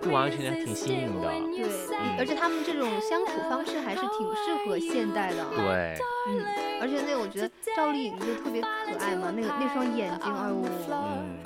[0.00, 1.68] 就完完全全挺新颖的，对，
[2.16, 5.98] 而且他们这种相处方式还是挺适合现代的，对，
[6.28, 6.44] 嗯，
[6.80, 8.68] 而且那个我觉得赵丽颖就特别可
[8.98, 11.38] 爱嘛，那个那双眼睛，哎呦，嗯。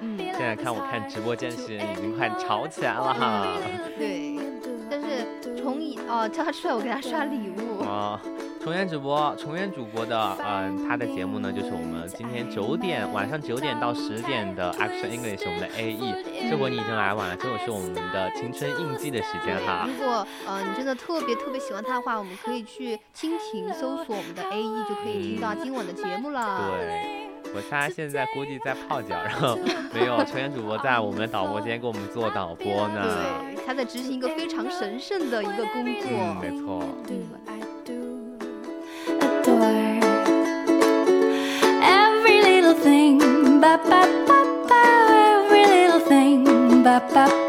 [0.00, 3.56] 嗯，现在看我看直播间，是已经快吵起来了哈。
[3.98, 4.37] 对，
[4.90, 5.06] 但是
[5.56, 7.80] 重演哦，叫他出来，我给他刷礼物。
[7.82, 8.18] 哦，
[8.62, 16.14] 重演直播，重演主播的，嗯，他的节目呢，就是我们今天九点晚上九点到十点的 Action English，我们的 A E。
[16.50, 19.86] 这回你已经来晚了，这会是我们的青春印记的时间哈。
[19.86, 26.70] 如果呃你真的特别特别喜欢他的话，我们可以去蜻蜓搜索我们的 A E，就可以听到今晚的节目了。
[26.78, 27.28] 对。
[27.54, 29.58] 我猜现在估计在泡脚， 然后
[29.92, 33.02] 没有 成员主播在我们导播间给我们做导播呢。
[33.02, 36.10] 对，他在执行一个非常神圣的一个工作。
[36.10, 36.82] 嗯，没错。
[47.18, 47.47] cloudy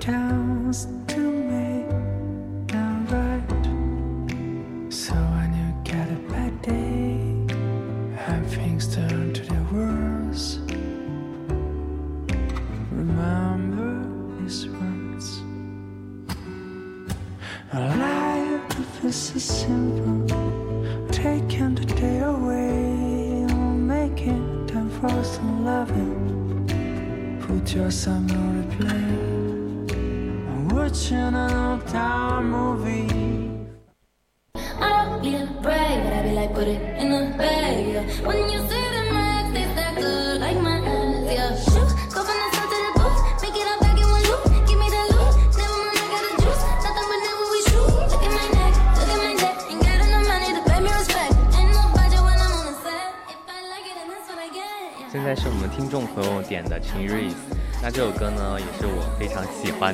[0.00, 0.86] towns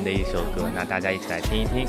[0.03, 1.87] 的一首歌，那大家一起来听一听。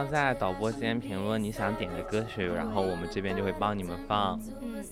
[0.00, 4.40] 要在导播间评论你想点的歌曲，然后我们这边就会帮你们放。
[4.62, 4.82] 嗯，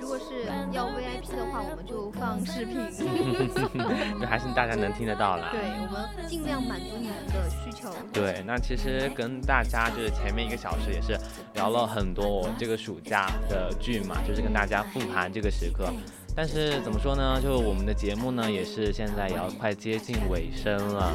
[0.00, 2.76] 如果是要 VIP 的话，我们就放视频。
[4.20, 5.50] 就还是大家能听得到啦。
[5.52, 7.88] 对，我们尽量满足你们的需求。
[8.12, 11.16] 对，那其实跟大家就是前面一个小时也是
[11.54, 15.88] 聊了很多我这个暑假的剧嘛，就是跟大家复盘这个时刻。
[16.34, 17.40] 但是怎么说呢？
[17.40, 21.12] 就我们的节目呢，也是现在也要快接近尾声了。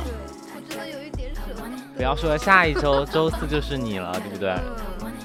[1.95, 4.53] 不要说下一周周四就是你了，对不对？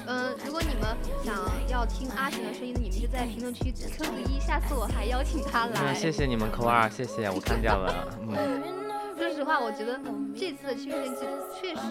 [0.07, 1.35] 嗯，如果你们想
[1.69, 5.93] 要听阿寻的声音，你们就在评论区扣一，下次我还邀请他来。
[5.93, 8.07] 谢谢你们扣二，谢谢，我看见了。
[8.21, 8.61] 嗯，
[9.17, 9.99] 说实话，我觉得
[10.37, 11.21] 这次的青春期
[11.59, 11.81] 确实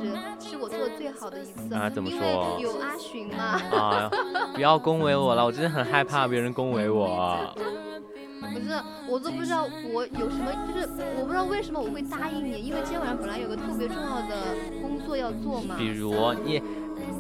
[0.41, 1.91] 是我做的最好的一次啊。
[1.91, 2.59] 怎么说？
[2.61, 3.61] 有阿寻嘛。
[3.77, 4.11] 啊，
[4.55, 7.39] 不要恭维我了，我真的很害怕别人恭维我。
[8.41, 10.89] 不是，我都不知道我有什么，就是
[11.19, 15.75] 我不知道为什么我会答应你，因为今天晚上本来有个特别重要的工作要做嘛。
[15.77, 16.13] 比如
[16.45, 16.63] 你，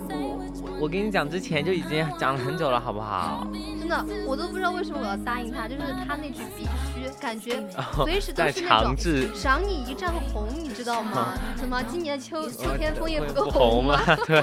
[0.08, 3.46] 我我跟你讲之前就已经讲了很久了，好不好？
[3.80, 6.64] 真的，我都不知道为什么我要答应他，就是他那句必
[6.94, 7.62] 须，感觉
[8.04, 8.94] 随时都是那种
[9.34, 11.34] 赏你一丈红，你知道吗？
[11.56, 14.00] 什么今年秋秋天枫叶不够红吗？
[14.26, 14.42] 对，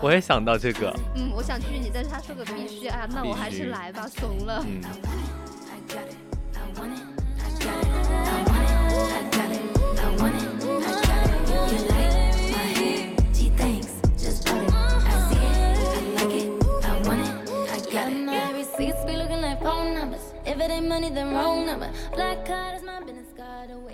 [0.00, 0.92] 我也想到这个。
[1.14, 4.64] 嗯，我想拒绝你，但是他说个必须啊，那我还是来吧，怂了。
[4.66, 4.80] 嗯。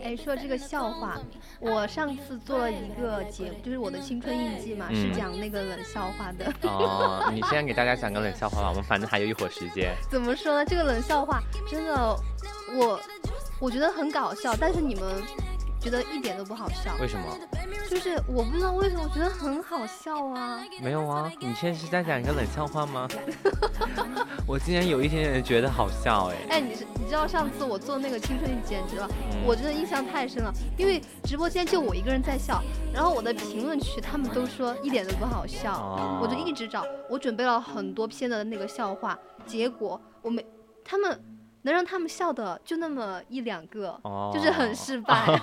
[0.03, 1.17] 哎，说这个笑话，
[1.61, 6.53] 我上次做了一个节目，就是我的青春印记嘛，是讲那个冷笑话的。
[6.69, 9.95] 哦，你先给大家讲个冷笑话吧，我们反正还有一会儿时间。
[10.11, 10.65] 怎么说呢？
[10.65, 11.41] 这个冷笑话
[11.71, 12.17] 真的，
[12.75, 13.01] 我
[13.61, 15.23] 我觉得很搞笑，但是你们。
[15.83, 17.37] 觉得一点都不好笑，为什么？
[17.91, 20.61] 就是我不知道为什么，我觉得很好笑啊。
[20.81, 23.09] 没有啊，你现在是在讲一个冷笑话吗？
[24.47, 26.37] 我今天有一点点觉得好笑哎。
[26.51, 29.09] 哎，你是你知道上次我做那个青春简直了，
[29.45, 32.63] 我真的印象太深了，因为直播间就我一个人在笑，
[32.95, 40.47] 然后我的评论区他们都说一点都不好笑，我就一直找，我准备了很多篇的那个笑话，结果我没
[40.85, 41.21] 他们。
[41.63, 43.99] 能让他们笑的就那么一两个，
[44.33, 45.41] 就是很失败。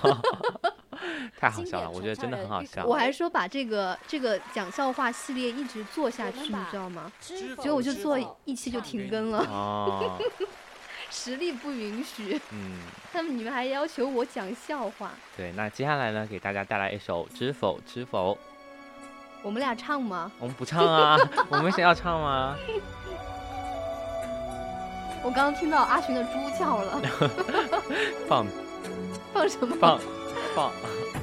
[1.40, 2.84] 太好笑了，我觉得真的很好笑。
[2.84, 7.10] 我还说把这个这个讲笑话系列一直做下去，你知道吗？
[7.20, 9.38] 结果我就做一期就停更了。
[9.48, 10.18] 哦，
[11.10, 12.38] 实力不允许。
[12.52, 12.78] 嗯。
[13.12, 15.10] 他们你们还要求我讲笑话？
[15.36, 18.34] 对，那接下来呢，给大家带来一首《知否知否》。
[19.42, 20.30] 我们俩唱吗？
[20.38, 21.16] 我们不唱啊，
[21.48, 22.54] 我们想要唱吗？
[25.22, 27.00] 我刚刚听到阿寻的猪叫了，
[28.28, 28.46] 放
[29.32, 29.76] 放什么？
[29.80, 29.98] 放
[30.54, 30.70] 放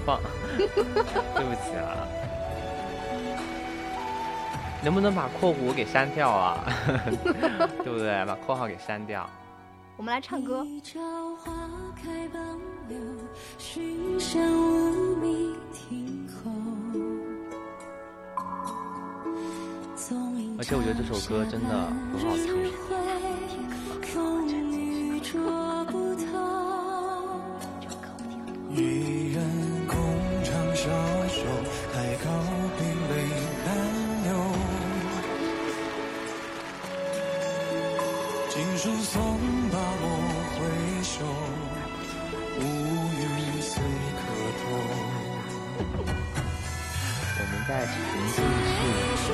[0.06, 0.20] 放，
[0.58, 2.08] 对不起啊，
[4.84, 6.64] 能不能把括弧给删掉啊？
[7.84, 8.24] 对不对？
[8.26, 9.28] 把括号给删掉。
[9.98, 10.64] 我们来唱歌。
[20.58, 21.70] 而且我觉得这首歌真的
[22.14, 23.67] 很好听。
[24.14, 25.34] 风雨捉
[25.86, 26.24] 不透
[28.72, 29.38] 一人
[29.88, 29.98] 空
[30.44, 30.84] 唱小
[31.28, 31.44] 手，
[31.94, 32.26] 太高
[32.78, 32.80] 冰
[33.10, 33.14] 泪
[33.66, 33.68] 难
[34.24, 34.28] 流。
[38.50, 39.16] 锦书送
[39.72, 40.04] 罢我
[40.54, 40.58] 回
[41.04, 41.16] 首，
[42.60, 42.62] 乌
[43.20, 43.22] 云
[43.62, 43.72] 随
[44.16, 44.20] 客
[44.60, 44.64] 偷。
[47.40, 47.94] 我们在沉
[48.34, 48.38] 浸
[49.18, 49.26] 式。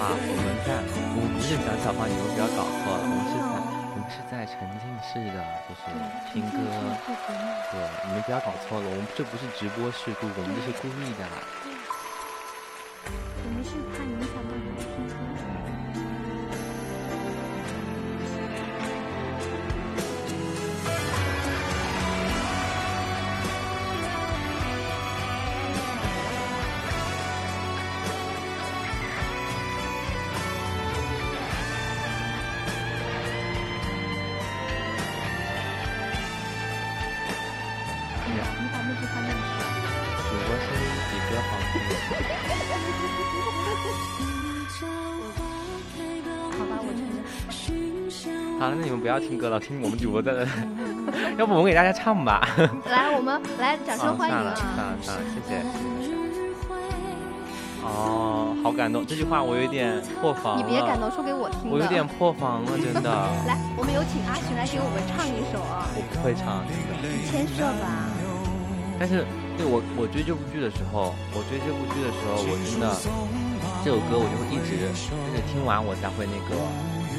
[0.00, 0.80] 话，我们在，
[1.12, 3.52] 我们不是讲小话，你们不要搞错了，我们是在，
[3.92, 5.92] 我们是在沉浸式的，就是
[6.32, 6.56] 听歌，
[7.70, 7.76] 对，
[8.08, 11.28] 你们不要搞错了，我们这不是直播事故，我们这是故意的。
[49.00, 50.46] 不要听歌了，听我们主播的。
[51.38, 52.46] 要不我们给大家唱吧？
[52.90, 54.52] 来，我们来掌声欢迎啊！
[54.54, 55.64] 算了算了，谢谢。
[57.82, 61.70] 哦，好感动，这句话我有点破防你别感动，说给我听。
[61.70, 63.08] 我有点破防了，真的。
[63.48, 65.88] 来，我们有请阿群来给我们唱一首啊！
[65.96, 68.12] 我不会唱，你牵涉吧。
[69.00, 69.24] 但是，
[69.56, 72.92] 对我我追这部剧的时候，我追这部剧的时候，我真的
[73.82, 75.08] 这首歌我就会一直就是
[75.48, 76.60] 听完我才会那个。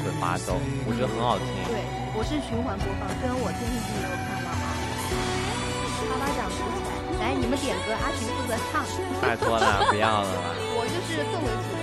[0.02, 1.46] 会发抖，我觉得很好听。
[1.70, 1.80] 对，
[2.18, 4.74] 我是循环播放，虽然我电视剧没有看到啊。
[6.02, 6.82] 啪啪掌鼓起
[7.22, 8.82] 来，来，你们点歌，阿群负责唱。
[9.22, 10.28] 拜托了，不要了。
[10.76, 11.82] 我就是氛围组的。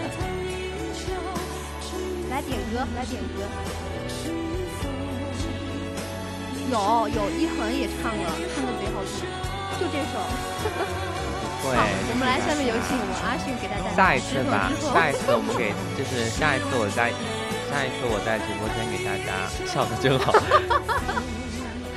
[2.30, 3.48] 来点歌，来点歌。
[6.70, 6.78] 有
[7.10, 9.26] 有一恒也唱了，唱的贼好听，
[9.80, 10.14] 就这首。
[11.60, 13.90] 对，我们来下面有请我们阿迅给大家。
[13.98, 17.12] 下一次吧，下一次我们给就是下一次我在
[17.70, 20.34] 下一次我在直播间给大家笑的真好。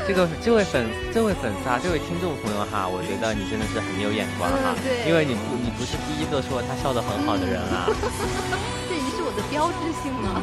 [0.04, 0.84] 这个这位粉
[1.14, 4.76] 这位粉丝啊，这位听众朋友哈，我觉得你真的是很有眼光哈，
[5.08, 7.88] 因为你不你不是第一个说他笑的很好的人啊。
[8.90, 10.42] 这已经是我的标志性了。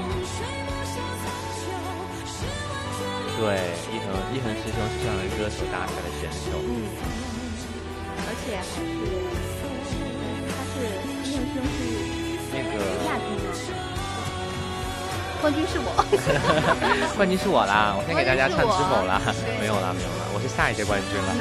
[3.37, 6.57] 对，一恒一恒师兄是这样的歌手大赛的选手。
[6.57, 6.89] 嗯。
[8.25, 8.79] 而且还是
[10.49, 10.75] 他是
[11.05, 11.77] 一恒师兄是
[12.51, 12.73] 那个
[13.05, 13.98] 亚军。
[15.41, 15.95] 冠军是我，
[17.15, 17.95] 冠军是我啦！
[17.97, 19.21] 我先给大家唱《知否》啦，
[19.59, 21.31] 没有啦，没有啦，我是下一届冠军了。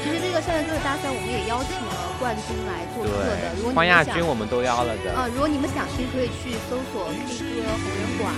[0.00, 3.52] 其实这个校园歌手大赛，我们也邀请了冠军来做客的。
[3.60, 5.12] 如果冠亚军我们都邀了的。
[5.12, 8.32] 啊，如果你们想听，可以去搜索 K 歌红人馆。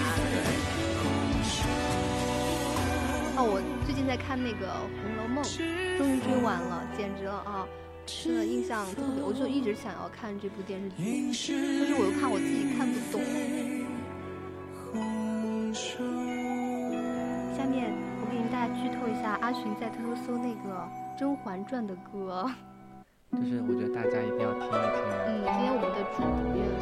[3.39, 4.67] 哦，我最近在看那个
[4.99, 5.39] 《红楼梦》，
[5.97, 7.63] 终于追完了，简直了啊！
[8.11, 13.23] 真的印象特别，我就一直想要看这部电视剧，但是我又怕我自己看不懂。
[17.57, 20.75] 下面我给大家剧透一下，阿寻在偷偷搜那个
[21.19, 22.49] 《甄嬛传》的歌，
[23.37, 25.05] 就是我觉得大家一定要听一听。
[25.27, 26.25] 嗯，今天我们的主播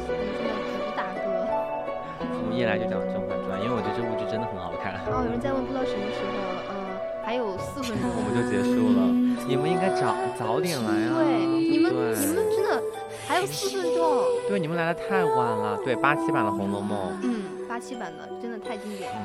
[0.05, 1.21] 是今天的主打歌。
[2.19, 4.95] 我们一来就讲《甄嬛传》，因为我觉得这部剧真的很好看。
[5.11, 6.31] 哦，有人在问不知道什么时候，
[6.71, 6.73] 嗯，
[7.25, 9.11] 还有四分钟 我们就结束了。
[9.47, 11.19] 你们应该早早点来啊！
[11.19, 12.81] 对，你们你们真的
[13.27, 14.23] 还有四分钟。
[14.47, 15.77] 对，你们来的太晚了。
[15.83, 17.11] 对，八七版的《红楼梦》。
[17.23, 17.56] 嗯。
[17.77, 19.21] 八七版的真的太经典了，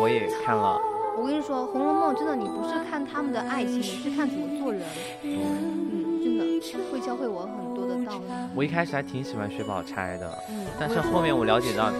[0.00, 0.80] 我也看了。
[1.18, 4.80] 我跟你说，《红楼梦》真的，你不是看他们的爱情，你是看怎么做人。
[5.20, 8.22] 嗯，真的会教会我很多的道理。
[8.54, 11.92] 我一开始还挺喜欢薛宝钗的，嗯，但是后面我了解到，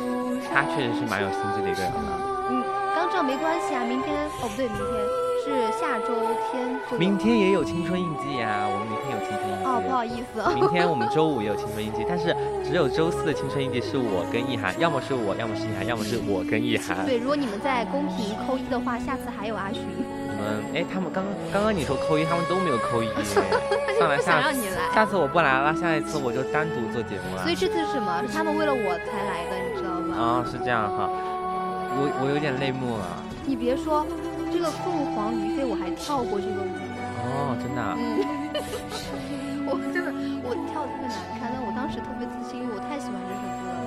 [0.49, 2.49] 她确实是蛮有心机的一个人了。
[2.49, 2.65] 嗯，
[2.97, 5.30] 刚这没关系啊，明天哦不对，明天。
[5.43, 6.15] 是下周
[6.51, 8.69] 天，明天也有青春印记呀。
[8.69, 9.65] 我们明天有青春印记。
[9.65, 10.55] 哦，不好意思。
[10.55, 17.07] 明天我们周五也有青春印记，但是只有周四的青春印记是我跟意涵，要么是我，要么是意涵，要么是我跟意涵。
[17.07, 19.81] 对，如果你们在公屏扣一的话，下次还有阿寻。
[19.81, 23.09] 你们哎，他们刚刚刚你说扣一，他们都没有扣一。
[23.99, 24.93] 上来下让你来。
[24.93, 27.43] 下次我不来了，下一次我就单独做节目了。
[27.43, 28.21] 所以这次是什么？
[28.27, 30.17] 是他们为了我才来的，你知道吗？
[30.17, 31.09] 啊，是这样哈。
[31.93, 33.05] 我我有点泪目了。
[33.47, 34.07] 你别说。
[34.53, 36.75] 这个凤凰于飞我还跳过这个舞
[37.23, 37.81] 哦，真的。
[37.97, 38.21] 嗯，
[39.69, 40.11] 我真的
[40.43, 43.79] 我跳的特别难看，但我当时特别自信，因为我太喜欢这首歌了。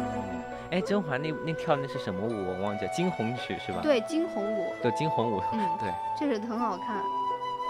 [0.72, 2.32] 哎，甄嬛那那跳那是什么舞？
[2.48, 3.80] 我忘记了，惊鸿曲是吧？
[3.84, 4.74] 对，惊鸿舞。
[4.82, 5.42] 对，惊鸿舞。
[5.52, 7.02] 嗯，对，确实很好看。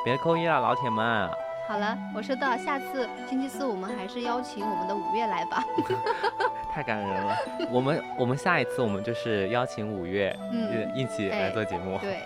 [0.05, 1.29] 别扣一了，老铁们。
[1.67, 5.63] 好了，我收到，下次星期四我们还是邀请我们的五月来吧。
[6.71, 7.35] 太感人了，
[7.71, 11.97] 我们我们下一次我们就是邀请五月，嗯，一起来做节目。
[11.99, 12.19] 对。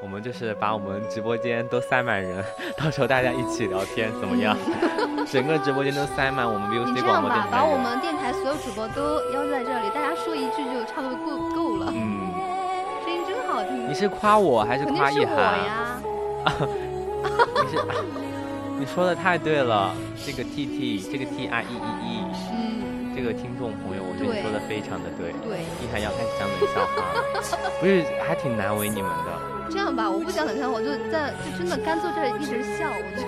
[0.00, 2.44] 我们就是把我们直播间都塞满人，
[2.78, 4.56] 到时候大家一起聊天怎么样？
[5.30, 7.48] 整个直播间都塞满我们 V O C 广播电台。
[7.50, 11.92] 把我们电台所有主播都邀在这里，大家说一句就差不多够够了。
[11.94, 12.30] 嗯，
[13.04, 13.88] 声音真好听。
[13.88, 15.36] 你是夸我还是夸一涵？
[15.36, 16.00] 呀。
[17.18, 17.78] 你是，
[18.78, 19.92] 你说的太对了。
[20.24, 25.32] 这个 T T，这个 T I E E E，嗯，这个听众朋友，我觉得你说的非常的对。
[25.44, 25.58] 对。
[25.82, 27.20] 一涵要开始讲冷笑话了，
[27.80, 29.57] 不是还挺难为你们的。
[29.70, 33.22] 这样吧，我不想冷笑话，我就在就真的干坐这里一直笑，我就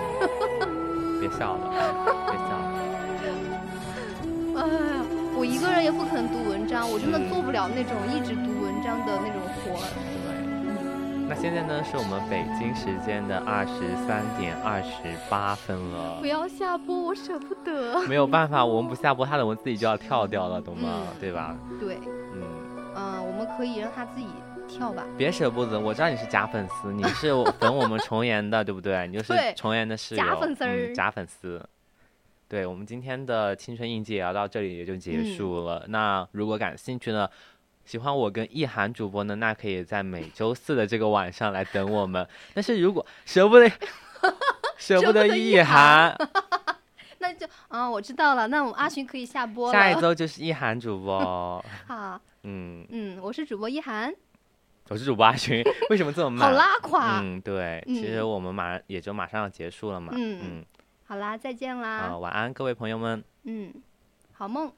[1.21, 1.69] 别笑了，
[2.27, 2.65] 别笑了。
[4.57, 5.01] 哎呀，
[5.37, 9.79] 我一个人也不可能读文章，我真的做不了那种一直读文章的那种活。
[9.79, 10.33] 对。
[11.29, 14.91] 那现在呢，是我们北京时间的二十三点二十
[15.29, 16.17] 八分了。
[16.19, 18.01] 不要下播，我舍不得。
[18.07, 21.07] 没有办法，我们不下播，他的文自己就要跳掉了，懂吗？
[21.21, 21.55] 对吧？
[21.79, 21.97] 对。
[22.35, 22.43] 嗯。
[22.93, 24.27] 嗯，我们可以让他自己。
[24.71, 25.79] 跳吧，别舍不得。
[25.79, 29.05] 我知道你是假粉丝，你是 粉我们重岩的，对不对？
[29.07, 30.93] 你就是重岩的室友，假粉丝。
[30.93, 31.69] 假粉丝。
[32.47, 35.85] 对我们今天的青春印记也要到这里也就结束了。
[35.87, 37.29] 那如果感兴趣呢，
[37.85, 42.27] 喜欢我跟意涵主播呢，那可以在每周四的这个晚上来等我们。
[42.53, 43.71] 但是如果舍不得，
[44.77, 46.13] 舍不得意涵，
[47.19, 48.47] 那就啊，我知道了。
[48.47, 49.73] 那我们阿寻可以下播了。
[49.73, 51.63] 下一周就是意涵主播。
[51.87, 54.13] 好，嗯嗯，我是主播意涵。
[54.91, 56.49] 我是主播阿群，为什么这么慢？
[56.49, 57.21] 好拉垮。
[57.21, 60.11] 嗯，对，其实我们马上也就马上要结束了嘛。
[60.13, 60.65] 嗯嗯，
[61.05, 61.89] 好啦，再见啦。
[61.89, 63.23] 啊，晚安，各位朋友们。
[63.43, 63.73] 嗯，
[64.33, 64.69] 好梦。